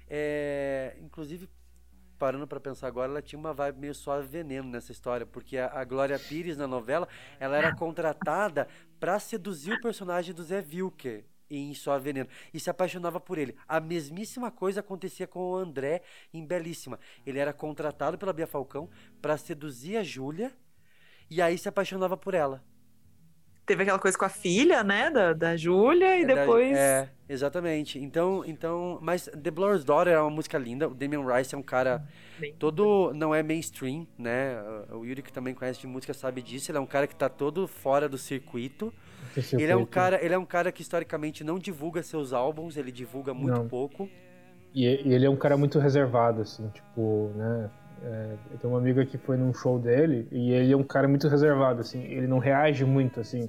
[0.09, 1.51] é, inclusive,
[2.19, 5.67] parando pra pensar agora, ela tinha uma vibe meio suave veneno nessa história, porque a,
[5.81, 7.07] a Glória Pires na novela,
[7.39, 8.69] ela era contratada
[8.99, 11.27] pra seduzir o personagem do Zé Wilker
[11.57, 13.57] em Suave Veneno e se apaixonava por ele.
[13.69, 16.03] A mesmíssima coisa acontecia com o André
[16.33, 16.99] em Belíssima.
[17.27, 18.89] Ele era contratado pela Bia Falcão
[19.21, 20.53] pra seduzir a Júlia
[21.31, 22.63] e aí se apaixonava por ela.
[23.67, 26.77] Teve aquela coisa com a filha, né, da, da Júlia, e É da- depois...
[26.77, 27.99] É, exatamente.
[27.99, 30.87] Então, então, mas The Blur's Daughter é uma música linda.
[30.87, 32.07] O Damien Rice é um cara
[32.59, 34.57] todo não é mainstream, né?
[34.91, 36.71] O Yuri que também conhece de música sabe disso.
[36.71, 38.93] Ele é um cara que tá todo fora do circuito.
[39.37, 39.87] Ele é um circuito.
[39.87, 43.69] cara, ele é um cara que historicamente não divulga seus álbuns, ele divulga muito Não.
[43.69, 44.09] pouco.
[44.75, 47.71] E, ele é um cara muito reservado, assim, tipo, né?
[48.05, 51.09] é, eu tenho uma amiga que foi num show dele e ele é um cara
[51.09, 53.49] muito reservado, assim, ele não reage muito, assim.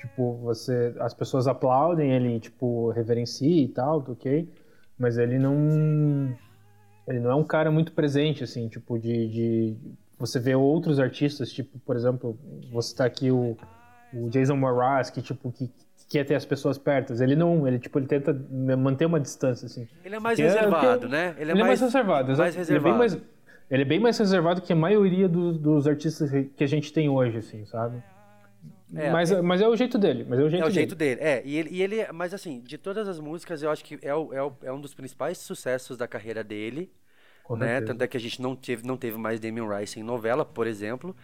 [0.00, 0.94] Tipo, você.
[0.98, 4.48] As pessoas aplaudem, ele, tipo, reverencia e tal, ok?
[4.98, 6.34] Mas ele não.
[7.06, 9.28] Ele não é um cara muito presente, assim, tipo, de.
[9.28, 9.76] de
[10.18, 12.38] você vê outros artistas, tipo, por exemplo,
[12.70, 13.56] você tá aqui o,
[14.12, 17.12] o Jason Mraz, que, tipo, que que quer ter as pessoas perto.
[17.22, 18.32] Ele não, ele, tipo, ele tenta
[18.76, 19.86] manter uma distância, assim.
[20.04, 21.36] Ele é mais Que reservado, que né?
[21.38, 22.56] Ele, é mais reservado, exato.
[22.56, 22.98] mais Ele, é bem reservado.
[22.98, 23.18] mais,
[23.70, 27.08] ele é bem mais reservado que a maioria do- dos artistas que a gente tem
[27.08, 28.02] hoje, assim, sabe?
[28.92, 30.26] É, mas, é- mas é o jeito dele.
[30.28, 30.74] Mas é o jeito é o dele.
[30.74, 31.20] jeito dele.
[31.20, 32.12] É, e ele, e ele.
[32.12, 34.80] Mas assim, de todas as músicas, eu acho que é, o- é, o- é um
[34.80, 36.90] dos principais sucessos da carreira dele.
[37.44, 37.66] Com né?
[37.66, 37.86] certeza.
[37.92, 40.66] Tanto é que a gente não teve, não teve mais Damien Rice em novela, por
[40.66, 41.14] exemplo.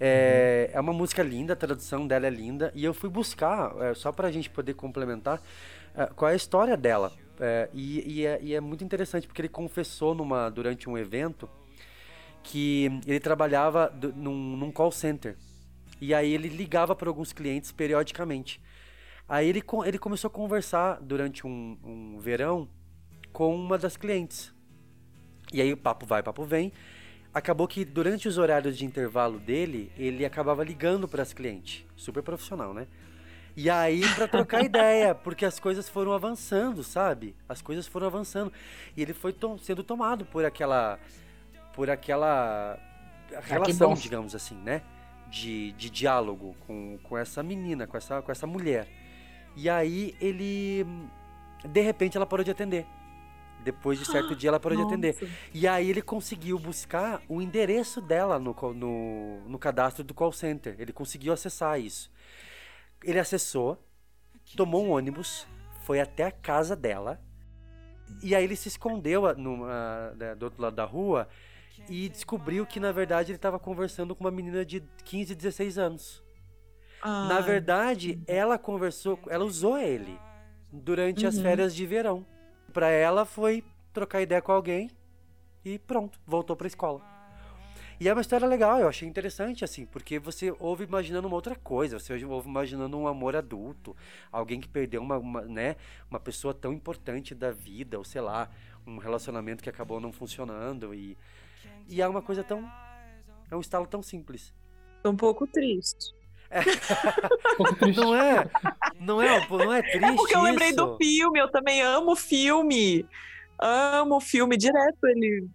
[0.00, 2.72] É, é uma música linda, a tradução dela é linda.
[2.74, 5.40] E eu fui buscar, é, só pra gente poder complementar,
[5.94, 7.12] é, qual é a história dela.
[7.40, 11.48] É, e, e é, e é muito interessante, porque ele confessou numa, durante um evento
[12.42, 15.36] que ele trabalhava do- num, num call center.
[16.00, 18.60] E aí ele ligava para alguns clientes periodicamente.
[19.28, 22.68] Aí ele, ele começou a conversar durante um, um verão
[23.32, 24.54] com uma das clientes.
[25.52, 26.72] E aí o papo vai, papo vem.
[27.32, 31.84] Acabou que durante os horários de intervalo dele, ele acabava ligando para as clientes.
[31.96, 32.86] Super profissional, né?
[33.56, 37.34] E aí para trocar ideia, porque as coisas foram avançando, sabe?
[37.48, 38.52] As coisas foram avançando.
[38.96, 40.98] E ele foi tom- sendo tomado por aquela
[41.74, 42.78] por aquela
[43.42, 43.94] relação, bom.
[43.94, 44.82] digamos assim, né?
[45.30, 48.88] De, de diálogo com, com essa menina, com essa, com essa mulher.
[49.54, 50.86] E aí ele.
[51.64, 52.86] De repente ela parou de atender.
[53.64, 55.14] Depois de certo dia ela parou de atender.
[55.14, 55.28] Nossa.
[55.52, 60.76] E aí ele conseguiu buscar o endereço dela no, no, no cadastro do call center.
[60.78, 62.10] Ele conseguiu acessar isso.
[63.04, 63.78] Ele acessou,
[64.56, 65.46] tomou um ônibus,
[65.84, 67.20] foi até a casa dela.
[68.22, 71.28] E aí ele se escondeu a- numa, né, do outro lado da rua
[71.88, 76.22] e descobriu que na verdade ele estava conversando com uma menina de 15, 16 anos.
[77.04, 77.42] Na Ai.
[77.42, 80.18] verdade, ela conversou, ela usou ele
[80.72, 81.42] durante as Uhum.
[81.42, 82.26] férias de verão.
[82.72, 84.90] Pra ela foi trocar ideia com alguém
[85.64, 87.02] e pronto, voltou pra escola.
[88.00, 91.56] E é uma história legal, eu achei interessante, assim, porque você ouve imaginando uma outra
[91.56, 93.96] coisa, você ouve imaginando um amor adulto,
[94.30, 95.74] alguém que perdeu uma, uma, né,
[96.08, 98.48] uma pessoa tão importante da vida, ou sei lá,
[98.86, 101.18] um relacionamento que acabou não funcionando, e,
[101.88, 102.70] e é uma coisa tão.
[103.50, 104.54] É um estalo tão simples.
[105.04, 106.14] Um pouco triste.
[107.96, 108.48] Não é?
[109.00, 110.76] Não é, não é triste É porque eu lembrei isso?
[110.76, 113.06] do filme, eu também amo filme.
[113.58, 115.48] Amo filme, direto ele.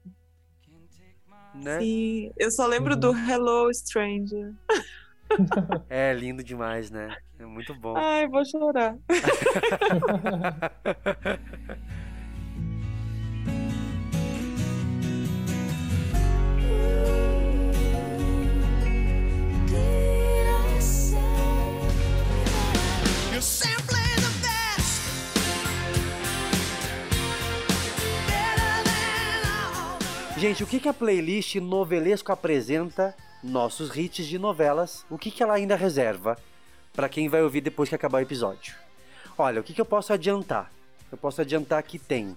[1.56, 1.80] Né?
[1.80, 4.54] Sim, eu só lembro do Hello Stranger.
[5.90, 7.16] É lindo demais, né?
[7.40, 7.96] É muito bom.
[7.98, 8.96] Ai, vou chorar.
[30.44, 33.16] Gente, o que, que a playlist Novelesco apresenta?
[33.42, 35.06] Nossos hits de novelas.
[35.10, 36.38] O que, que ela ainda reserva
[36.92, 38.76] para quem vai ouvir depois que acabar o episódio?
[39.38, 40.70] Olha, o que, que eu posso adiantar?
[41.10, 42.36] Eu posso adiantar que tem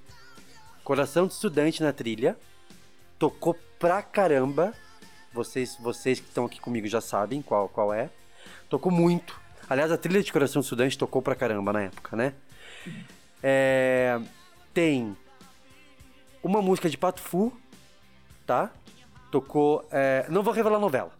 [0.84, 2.36] Coração de Estudante na trilha.
[3.18, 4.72] Tocou pra caramba.
[5.32, 8.08] Vocês, vocês que estão aqui comigo já sabem qual, qual é.
[8.70, 9.36] Tocou muito.
[9.68, 12.34] Aliás, a trilha de Coração de Estudante tocou pra caramba na época, né?
[13.42, 14.20] É,
[14.72, 15.16] tem
[16.40, 17.52] uma música de Pato Fu,
[18.46, 18.70] tá?
[19.30, 19.84] Tocou.
[19.90, 21.10] é, não vou revelar novela.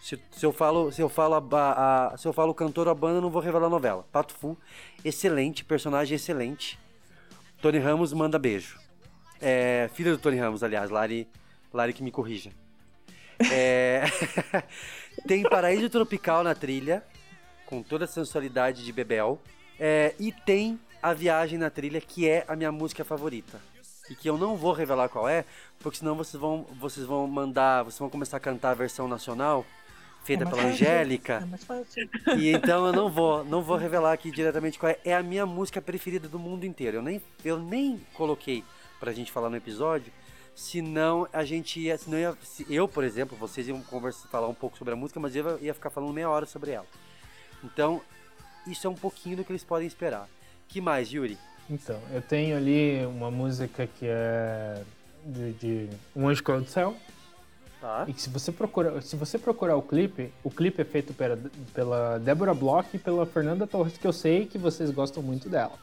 [0.00, 2.94] Se, se eu falo, se eu falo a, a- se eu falo cantor ou a
[2.94, 4.06] banda, não vou revelar novela.
[4.12, 4.56] Pato Fu,
[5.04, 6.78] excelente, personagem excelente.
[7.60, 8.78] Tony Ramos manda beijo.
[9.40, 11.28] É, filha do Tony Ramos, aliás, Lari,
[11.72, 12.50] Lari que me corrija.
[13.50, 14.02] É,
[15.26, 17.02] tem Paraíso Tropical na trilha,
[17.66, 19.40] com toda a sensualidade de Bebel.
[19.78, 23.60] É, e tem A Viagem na trilha, que é a minha música favorita.
[24.10, 25.44] E que eu não vou revelar qual é,
[25.80, 29.64] porque senão vocês vão, vocês vão mandar, vocês vão começar a cantar a versão nacional,
[30.24, 31.32] feita É pela fácil, Angélica.
[31.42, 32.08] é mais fácil.
[32.38, 34.98] E então eu não vou, não vou revelar aqui diretamente qual é.
[35.04, 36.98] É a minha música preferida do mundo inteiro.
[36.98, 38.64] Eu nem, eu nem coloquei
[39.00, 40.12] pra gente falar no episódio,
[40.54, 44.54] senão a gente ia, senão ia, se eu, por exemplo, vocês iam conversar, falar um
[44.54, 46.86] pouco sobre a música, mas eu ia ficar falando meia hora sobre ela.
[47.62, 48.00] Então,
[48.66, 50.28] isso é um pouquinho do que eles podem esperar.
[50.68, 51.36] Que mais, Yuri?
[51.68, 54.82] Então, eu tenho ali uma música que é
[55.24, 56.94] de, de Um Anjo Caiu do Céu.
[57.80, 58.04] Tá.
[58.08, 61.38] E que se você procurar, se você procurar o clipe, o clipe é feito pela,
[61.74, 65.74] pela Débora Bloch e pela Fernanda Torres, que eu sei que vocês gostam muito dela.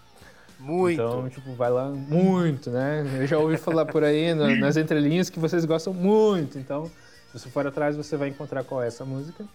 [0.59, 0.93] Muito.
[0.93, 3.05] Então, tipo, vai lá muito, né?
[3.19, 6.57] Eu já ouvi falar por aí no- nas entrelinhas que vocês gostam muito.
[6.57, 6.85] Então,
[7.31, 9.45] se você for atrás, você vai encontrar qual é essa música.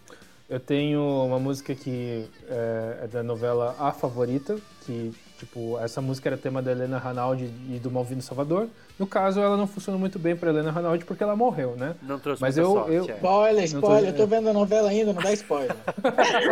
[0.49, 6.29] Eu tenho uma música que é, é da novela A Favorita, que, tipo, essa música
[6.29, 8.69] era tema da Helena Ranaldi e do Malvino Salvador.
[8.99, 11.95] No caso, ela não funciona muito bem pra Helena Ranaldi porque ela morreu, né?
[12.03, 13.05] Não trouxe Mas eu, sorte, eu...
[13.09, 13.15] é.
[13.15, 14.11] Spoiler, Não tô- spoiler.
[14.11, 15.77] Eu tô vendo a novela ainda, não dá spoiler.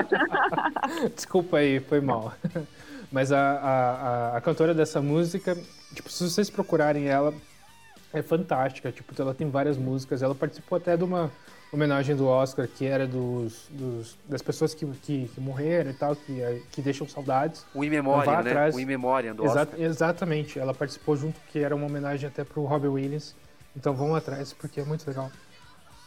[1.14, 2.32] Desculpa aí, foi mal.
[3.10, 3.90] Mas a, a,
[4.34, 5.56] a, a cantora dessa música,
[5.94, 7.32] tipo, se vocês procurarem ela,
[8.12, 8.90] é fantástica.
[8.90, 10.22] Tipo, ela tem várias músicas.
[10.22, 11.30] Ela participou até de uma
[11.72, 16.14] homenagem do Oscar que era dos, dos- das pessoas que, que, que morreram e tal,
[16.16, 17.64] que, que deixam saudades.
[17.74, 18.50] O In Memoriam, né?
[18.50, 18.74] atrás.
[18.74, 19.80] O In Memoriam do Exa- Oscar.
[19.80, 20.58] Exatamente.
[20.58, 23.34] Ela participou junto, que era uma homenagem até pro Robin Williams.
[23.76, 25.30] Então vão atrás, porque é muito legal.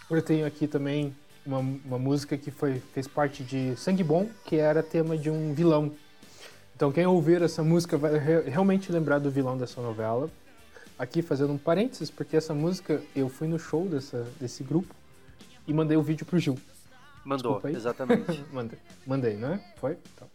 [0.09, 4.55] Eu tenho aqui também uma, uma música que foi, fez parte de Sangue Bom, que
[4.55, 5.91] era tema de um vilão.
[6.75, 10.29] Então quem ouvir essa música vai re- realmente lembrar do vilão dessa novela.
[10.97, 14.93] Aqui fazendo um parênteses, porque essa música eu fui no show dessa, desse grupo
[15.69, 16.57] e mandei o vídeo pro Gil.
[17.23, 18.43] Mandou, exatamente.
[18.51, 19.63] mandei, mandei, né?
[19.77, 19.97] Foi?
[20.15, 20.27] Então.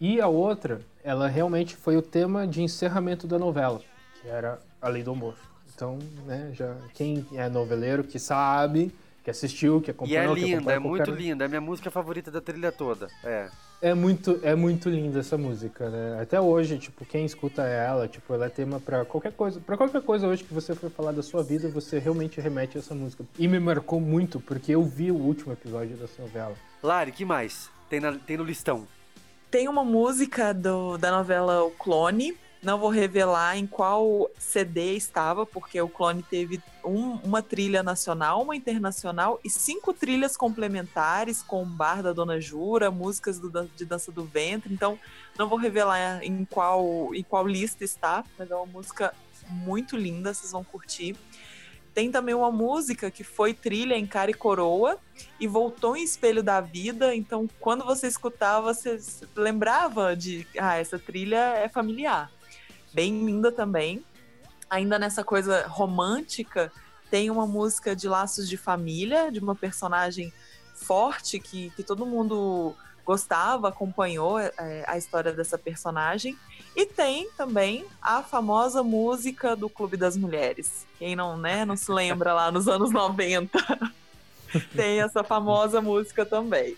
[0.00, 3.82] E a outra, ela realmente foi o tema de encerramento da novela,
[4.22, 5.34] que era A Lei do Amor.
[5.74, 8.94] Então, né, já quem é noveleiro que sabe,
[9.24, 11.44] que assistiu, que E é acompanhou, que linda, é muito linda.
[11.44, 13.08] É a minha música favorita da trilha toda.
[13.24, 13.50] É.
[13.82, 16.20] É muito, é muito linda essa música, né?
[16.20, 19.58] Até hoje, tipo, quem escuta ela, tipo, ela é tema pra qualquer coisa.
[19.58, 22.80] Pra qualquer coisa hoje que você for falar da sua vida, você realmente remete a
[22.80, 23.24] essa música.
[23.38, 26.54] E me marcou muito, porque eu vi o último episódio dessa novela.
[26.82, 27.70] Lari, que mais?
[27.88, 28.86] Tem, na- tem no listão.
[29.50, 32.36] Tem uma música do, da novela O Clone.
[32.62, 38.42] Não vou revelar em qual CD estava, porque o Clone teve um- uma trilha nacional,
[38.42, 43.84] uma internacional e cinco trilhas complementares com o bar da Dona Jura, músicas do de
[43.86, 44.74] Dança do Ventre.
[44.74, 44.98] Então,
[45.38, 49.14] não vou revelar em qual, em qual lista está, mas é uma música
[49.48, 51.16] muito linda, vocês vão curtir.
[51.94, 54.98] Tem também uma música que foi trilha em Cara e Coroa
[55.40, 57.14] e voltou em Espelho da Vida.
[57.14, 59.00] Então, quando você escutava, você
[59.34, 62.30] lembrava de, ah, essa trilha é familiar.
[62.92, 64.04] Bem linda também.
[64.68, 66.72] Ainda nessa coisa romântica,
[67.10, 70.32] tem uma música de Laços de Família, de uma personagem
[70.74, 72.74] forte que, que todo mundo
[73.04, 76.38] gostava, acompanhou é, a história dessa personagem.
[76.76, 80.86] E tem também a famosa música do Clube das Mulheres.
[80.98, 83.58] Quem não, né, não se lembra lá nos anos 90.
[84.74, 86.76] tem essa famosa música também.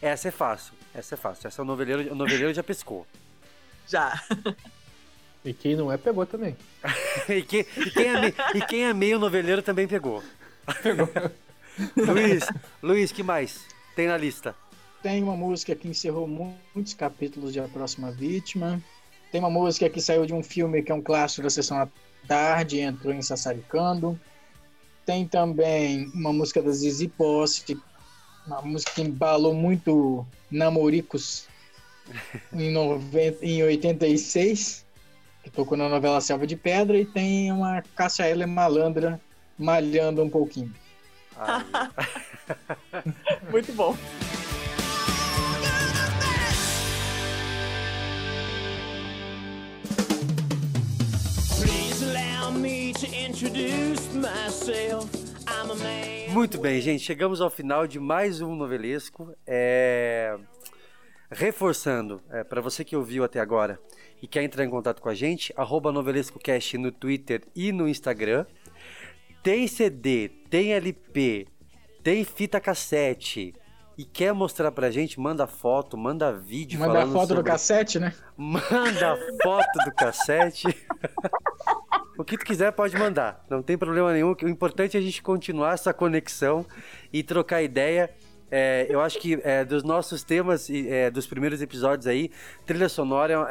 [0.00, 0.74] Essa é fácil.
[0.94, 1.48] Essa é fácil.
[1.48, 3.04] Essa o noveleiro, o noveleiro já pescou.
[3.88, 4.22] Já.
[5.44, 6.56] E quem não é, pegou também.
[7.28, 10.22] e, que- e quem é me- e quem é meio noveleiro também pegou.
[11.96, 12.44] Luiz,
[12.82, 13.64] Luiz, que mais?
[13.96, 14.54] Tem na lista.
[15.02, 18.80] Tem uma música que encerrou mu- muitos capítulos de A Próxima Vítima.
[19.30, 21.88] Tem uma música que saiu de um filme que é um clássico da Sessão da
[22.26, 24.18] Tarde, entrou em Sassaricando.
[25.04, 27.76] Tem também uma música da Zizi Posse,
[28.46, 31.46] uma música que embalou muito Namoricos
[32.52, 34.83] em, 90, em 86,
[35.44, 36.98] que tocou na novela Selva de Pedra.
[36.98, 39.20] E tem uma Cássia Eller Malandra
[39.58, 40.72] malhando um pouquinho.
[43.50, 43.96] Muito bom.
[56.30, 57.04] Muito bem, gente.
[57.04, 59.32] Chegamos ao final de mais um novelesco.
[59.46, 60.36] É...
[61.34, 63.78] Reforçando, é, para você que ouviu até agora
[64.22, 68.46] e quer entrar em contato com a gente, arroba novelescocast no Twitter e no Instagram.
[69.42, 71.46] Tem CD, tem LP,
[72.02, 73.52] tem fita cassete
[73.98, 77.98] e quer mostrar pra gente, manda foto, manda vídeo Manda a foto do sobre- cassete,
[77.98, 78.14] né?
[78.36, 80.66] Manda foto do cassete.
[82.18, 84.34] o que tu quiser pode mandar, não tem problema nenhum.
[84.42, 86.64] O importante é a gente continuar essa conexão
[87.12, 88.10] e trocar ideia.
[88.56, 92.30] É, eu acho que é, dos nossos temas, é, dos primeiros episódios aí,
[92.64, 93.48] trilha sonora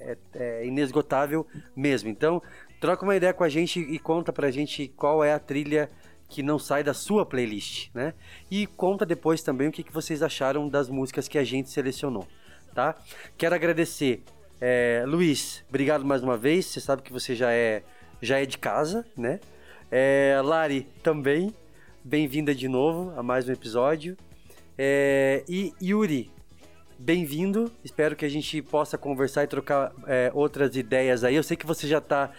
[0.00, 1.46] é- é- é inesgotável
[1.76, 2.08] mesmo.
[2.08, 2.40] Então,
[2.80, 5.90] troca uma ideia com a gente e conta pra gente qual é a trilha
[6.30, 8.14] que não sai da sua playlist, né?
[8.50, 12.26] E conta depois também o que, que vocês acharam das músicas que a gente selecionou,
[12.74, 12.94] tá?
[13.36, 14.22] Quero agradecer,
[15.06, 16.64] Luiz, obrigado mais uma vez.
[16.64, 17.82] Você sabe que você já é
[18.22, 19.40] já é de casa, né?
[19.90, 21.54] É, Lari também,
[22.04, 24.16] bem-vinda de novo a mais um episódio.
[24.76, 26.30] É, e Yuri,
[26.98, 27.70] bem-vindo.
[27.84, 31.34] Espero que a gente possa conversar e trocar é, outras ideias aí.
[31.34, 32.30] Eu sei que você já está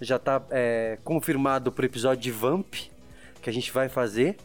[0.00, 2.74] já tá é, confirmado para o episódio de Vamp
[3.42, 4.36] que a gente vai fazer.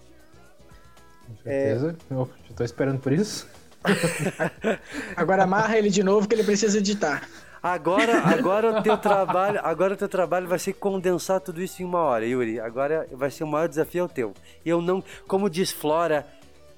[1.26, 1.97] Com certeza.
[2.10, 3.47] Eu já tô esperando por isso.
[5.15, 7.27] Agora amarra ele de novo que ele precisa editar.
[7.61, 11.99] Agora, agora o teu trabalho, agora teu trabalho vai ser condensar tudo isso em uma
[11.99, 12.60] hora, Yuri.
[12.60, 14.34] Agora vai ser o maior desafio é o teu.
[14.65, 16.26] Eu não, como diz Flora,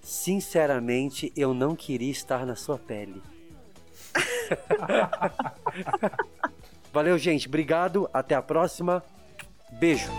[0.01, 3.21] sinceramente, eu não queria estar na sua pele.
[6.91, 7.47] Valeu, gente.
[7.47, 8.09] Obrigado.
[8.13, 9.01] Até a próxima.
[9.71, 10.11] Beijo.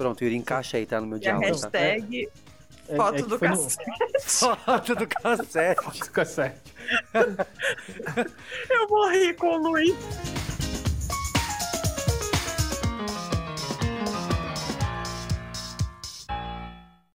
[0.00, 1.46] Pronto, Yuri, encaixa aí, tá no meu E a diálogo.
[1.46, 1.78] tá?
[1.78, 2.28] hashtag
[2.88, 3.84] É- foto é do no- cassete.
[4.22, 6.10] Foto do cassete.
[6.10, 6.74] cassete.
[8.70, 9.94] Eu morri com o Luiz.